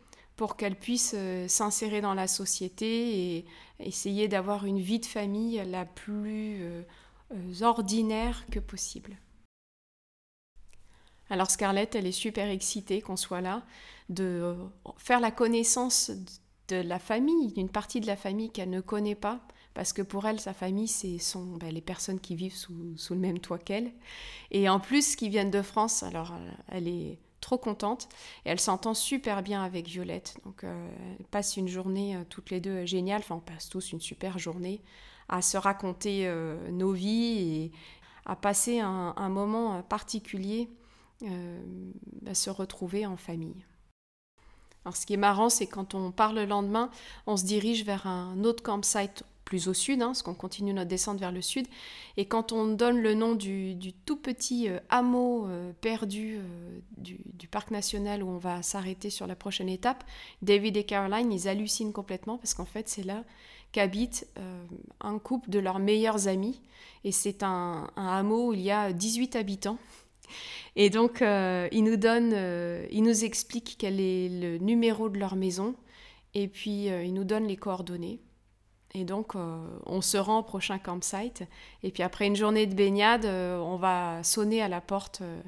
pour 0.41 0.55
qu'elle 0.55 0.75
puisse 0.75 1.13
euh, 1.15 1.47
s'insérer 1.47 2.01
dans 2.01 2.15
la 2.15 2.25
société 2.25 3.35
et 3.35 3.45
essayer 3.79 4.27
d'avoir 4.27 4.65
une 4.65 4.79
vie 4.79 4.97
de 4.97 5.05
famille 5.05 5.61
la 5.67 5.85
plus 5.85 6.63
euh, 6.63 6.81
euh, 7.35 7.61
ordinaire 7.61 8.43
que 8.49 8.57
possible. 8.57 9.17
Alors 11.29 11.51
Scarlett, 11.51 11.93
elle 11.93 12.07
est 12.07 12.11
super 12.11 12.49
excitée 12.49 13.03
qu'on 13.03 13.17
soit 13.17 13.41
là, 13.41 13.63
de 14.09 14.55
faire 14.97 15.19
la 15.19 15.29
connaissance 15.29 16.09
de 16.69 16.77
la 16.77 16.97
famille, 16.97 17.53
d'une 17.53 17.69
partie 17.69 17.99
de 17.99 18.07
la 18.07 18.15
famille 18.15 18.49
qu'elle 18.49 18.71
ne 18.71 18.81
connaît 18.81 19.13
pas, 19.13 19.41
parce 19.75 19.93
que 19.93 20.01
pour 20.01 20.25
elle, 20.25 20.39
sa 20.39 20.55
famille, 20.55 20.87
c'est 20.87 21.19
sont 21.19 21.55
ben, 21.57 21.71
les 21.71 21.81
personnes 21.81 22.19
qui 22.19 22.33
vivent 22.33 22.55
sous, 22.55 22.97
sous 22.97 23.13
le 23.13 23.19
même 23.19 23.37
toit 23.37 23.59
qu'elle. 23.59 23.91
Et 24.49 24.67
en 24.69 24.79
plus, 24.79 25.15
qui 25.15 25.29
viennent 25.29 25.51
de 25.51 25.61
France, 25.61 26.01
alors 26.01 26.33
elle 26.67 26.87
est 26.87 27.19
trop 27.41 27.57
contente 27.57 28.07
et 28.45 28.49
elle 28.49 28.59
s'entend 28.59 28.93
super 28.93 29.43
bien 29.43 29.61
avec 29.63 29.87
Violette. 29.87 30.37
Donc 30.45 30.63
euh, 30.63 30.89
elle 31.19 31.25
passe 31.25 31.57
une 31.57 31.67
journée 31.67 32.15
euh, 32.15 32.23
toutes 32.29 32.51
les 32.51 32.61
deux 32.61 32.83
euh, 32.83 32.85
géniale, 32.85 33.19
enfin 33.19 33.35
on 33.35 33.39
passe 33.39 33.67
tous 33.67 33.91
une 33.91 33.99
super 33.99 34.39
journée 34.39 34.81
à 35.27 35.41
se 35.41 35.57
raconter 35.57 36.29
nos 36.71 36.91
vies 36.91 37.37
et 37.39 37.71
à 38.25 38.35
passer 38.35 38.81
un, 38.81 39.29
moment 39.29 39.81
particulier 39.81 40.69
à 41.23 42.33
se 42.33 42.49
retrouver 42.49 43.05
en 43.05 43.15
famille. 43.15 43.65
Alors 44.83 44.97
ce 44.97 45.05
qui 45.05 45.13
est 45.13 45.17
marrant, 45.17 45.47
c'est 45.47 45.67
quand 45.67 45.95
on 45.95 46.11
part 46.11 46.33
le 46.33 46.43
lendemain, 46.43 46.89
on 47.27 47.37
se 47.37 47.45
dirige 47.45 47.85
vers 47.85 48.07
un 48.07 48.43
autre 48.43 48.61
campsite 48.61 49.23
plus 49.45 49.67
au 49.67 49.73
sud, 49.73 50.01
hein, 50.01 50.07
parce 50.07 50.21
qu'on 50.21 50.33
continue 50.33 50.73
notre 50.73 50.89
descente 50.89 51.19
vers 51.19 51.31
le 51.31 51.41
sud. 51.41 51.67
Et 52.17 52.25
quand 52.25 52.51
on 52.51 52.67
donne 52.67 52.99
le 52.99 53.13
nom 53.13 53.35
du, 53.35 53.75
tout 54.05 54.15
petit 54.15 54.69
euh, 54.69 54.79
hameau 54.89 55.47
euh, 55.47 55.73
perdu 55.81 56.37
euh, 56.37 56.79
du, 56.97 57.47
parc 57.49 57.71
national 57.71 58.23
où 58.23 58.29
on 58.29 58.37
va 58.37 58.61
s'arrêter 58.61 59.09
sur 59.09 59.27
la 59.27 59.35
prochaine 59.35 59.67
étape, 59.67 60.03
David 60.41 60.77
et 60.77 60.85
Caroline, 60.85 61.31
ils 61.33 61.49
hallucinent 61.49 61.91
complètement 61.91 62.37
parce 62.37 62.53
qu'en 62.53 62.65
fait, 62.65 62.87
c'est 62.87 63.03
là 63.03 63.23
qu'habite 63.73 64.27
un 64.99 65.17
couple 65.17 65.49
de 65.49 65.59
leurs 65.59 65.79
meilleurs 65.79 66.27
amis. 66.27 66.61
Et 67.05 67.13
c'est 67.13 67.41
un, 67.41 67.89
hameau 67.95 68.49
où 68.49 68.53
il 68.53 68.61
y 68.61 68.71
a 68.71 68.91
18 68.91 69.37
habitants. 69.37 69.77
Et 70.75 70.89
donc, 70.89 71.21
ils 71.21 71.83
nous 71.83 71.95
donnent, 71.95 72.35
ils 72.91 73.01
nous 73.01 73.23
expliquent 73.23 73.77
quel 73.79 74.01
est 74.01 74.27
le 74.27 74.57
numéro 74.57 75.07
de 75.07 75.17
leur 75.17 75.37
maison. 75.37 75.75
Et 76.33 76.49
puis, 76.49 76.87
ils 76.87 77.13
nous 77.13 77.23
donnent 77.23 77.47
les 77.47 77.55
coordonnées. 77.55 78.19
Et 78.93 79.05
donc, 79.05 79.35
euh, 79.35 79.65
on 79.85 80.01
se 80.01 80.17
rend 80.17 80.39
au 80.39 80.43
prochain 80.43 80.77
campsite. 80.77 81.43
Et 81.83 81.91
puis 81.91 82.03
après 82.03 82.27
une 82.27 82.35
journée 82.35 82.65
de 82.65 82.75
baignade, 82.75 83.25
euh, 83.25 83.57
on 83.59 83.77
va 83.77 84.21
sonner 84.23 84.61
à 84.61 84.67
la 84.67 84.81
porte 84.81 85.21
euh, 85.21 85.41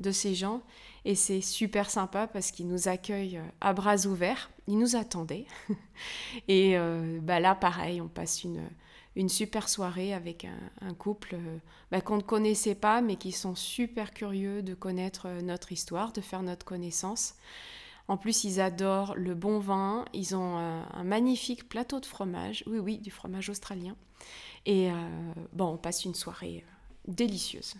de 0.00 0.10
ces 0.10 0.34
gens. 0.34 0.60
Et 1.06 1.14
c'est 1.14 1.40
super 1.40 1.88
sympa 1.88 2.26
parce 2.26 2.50
qu'ils 2.50 2.68
nous 2.68 2.88
accueillent 2.88 3.40
à 3.62 3.72
bras 3.72 4.06
ouverts. 4.06 4.50
Ils 4.66 4.78
nous 4.78 4.96
attendaient. 4.96 5.46
et 6.48 6.76
bah 7.22 7.40
là, 7.40 7.54
pareil, 7.54 8.02
on 8.02 8.08
passe 8.08 8.44
une, 8.44 8.60
une 9.16 9.30
super 9.30 9.70
soirée 9.70 10.12
avec 10.12 10.46
un, 10.82 10.92
couple 10.92 11.38
bah, 11.90 12.02
qu'on 12.02 12.18
ne 12.18 12.22
connaissait 12.22 12.74
pas, 12.74 13.00
mais 13.00 13.16
qui 13.16 13.32
sont 13.32 13.54
super 13.54 14.12
curieux 14.12 14.62
de 14.62 14.74
connaître 14.74 15.26
notre 15.42 15.72
histoire, 15.72 16.12
de 16.12 16.20
faire 16.20 16.42
notre 16.42 16.66
connaissance. 16.66 17.34
En 18.10 18.16
plus, 18.16 18.42
ils 18.42 18.60
adorent 18.60 19.14
le 19.14 19.36
bon 19.36 19.60
vin. 19.60 20.04
Ils 20.14 20.34
ont 20.34 20.58
euh, 20.58 20.82
un 20.92 21.04
magnifique 21.04 21.68
plateau 21.68 22.00
de 22.00 22.06
fromage. 22.06 22.64
Oui, 22.66 22.80
oui, 22.80 22.98
du 22.98 23.12
fromage 23.12 23.48
australien. 23.48 23.94
Et 24.66 24.90
euh, 24.90 24.94
bon, 25.52 25.74
on 25.74 25.76
passe 25.76 26.04
une 26.04 26.16
soirée 26.16 26.64
euh, 26.66 27.12
délicieuse. 27.12 27.74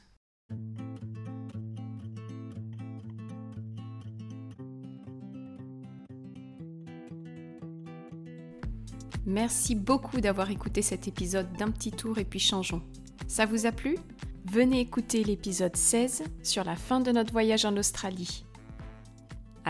Merci 9.27 9.75
beaucoup 9.75 10.21
d'avoir 10.21 10.49
écouté 10.53 10.81
cet 10.81 11.09
épisode 11.09 11.53
d'un 11.55 11.73
petit 11.73 11.91
tour 11.91 12.19
et 12.19 12.25
puis 12.25 12.39
changeons. 12.39 12.83
Ça 13.27 13.47
vous 13.47 13.67
a 13.67 13.73
plu? 13.73 13.99
Venez 14.45 14.79
écouter 14.79 15.25
l'épisode 15.25 15.75
16 15.75 16.23
sur 16.45 16.63
la 16.63 16.77
fin 16.77 17.01
de 17.01 17.11
notre 17.11 17.33
voyage 17.33 17.65
en 17.65 17.77
Australie. 17.77 18.45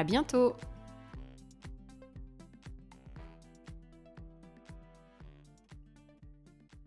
À 0.00 0.02
bientôt 0.02 0.56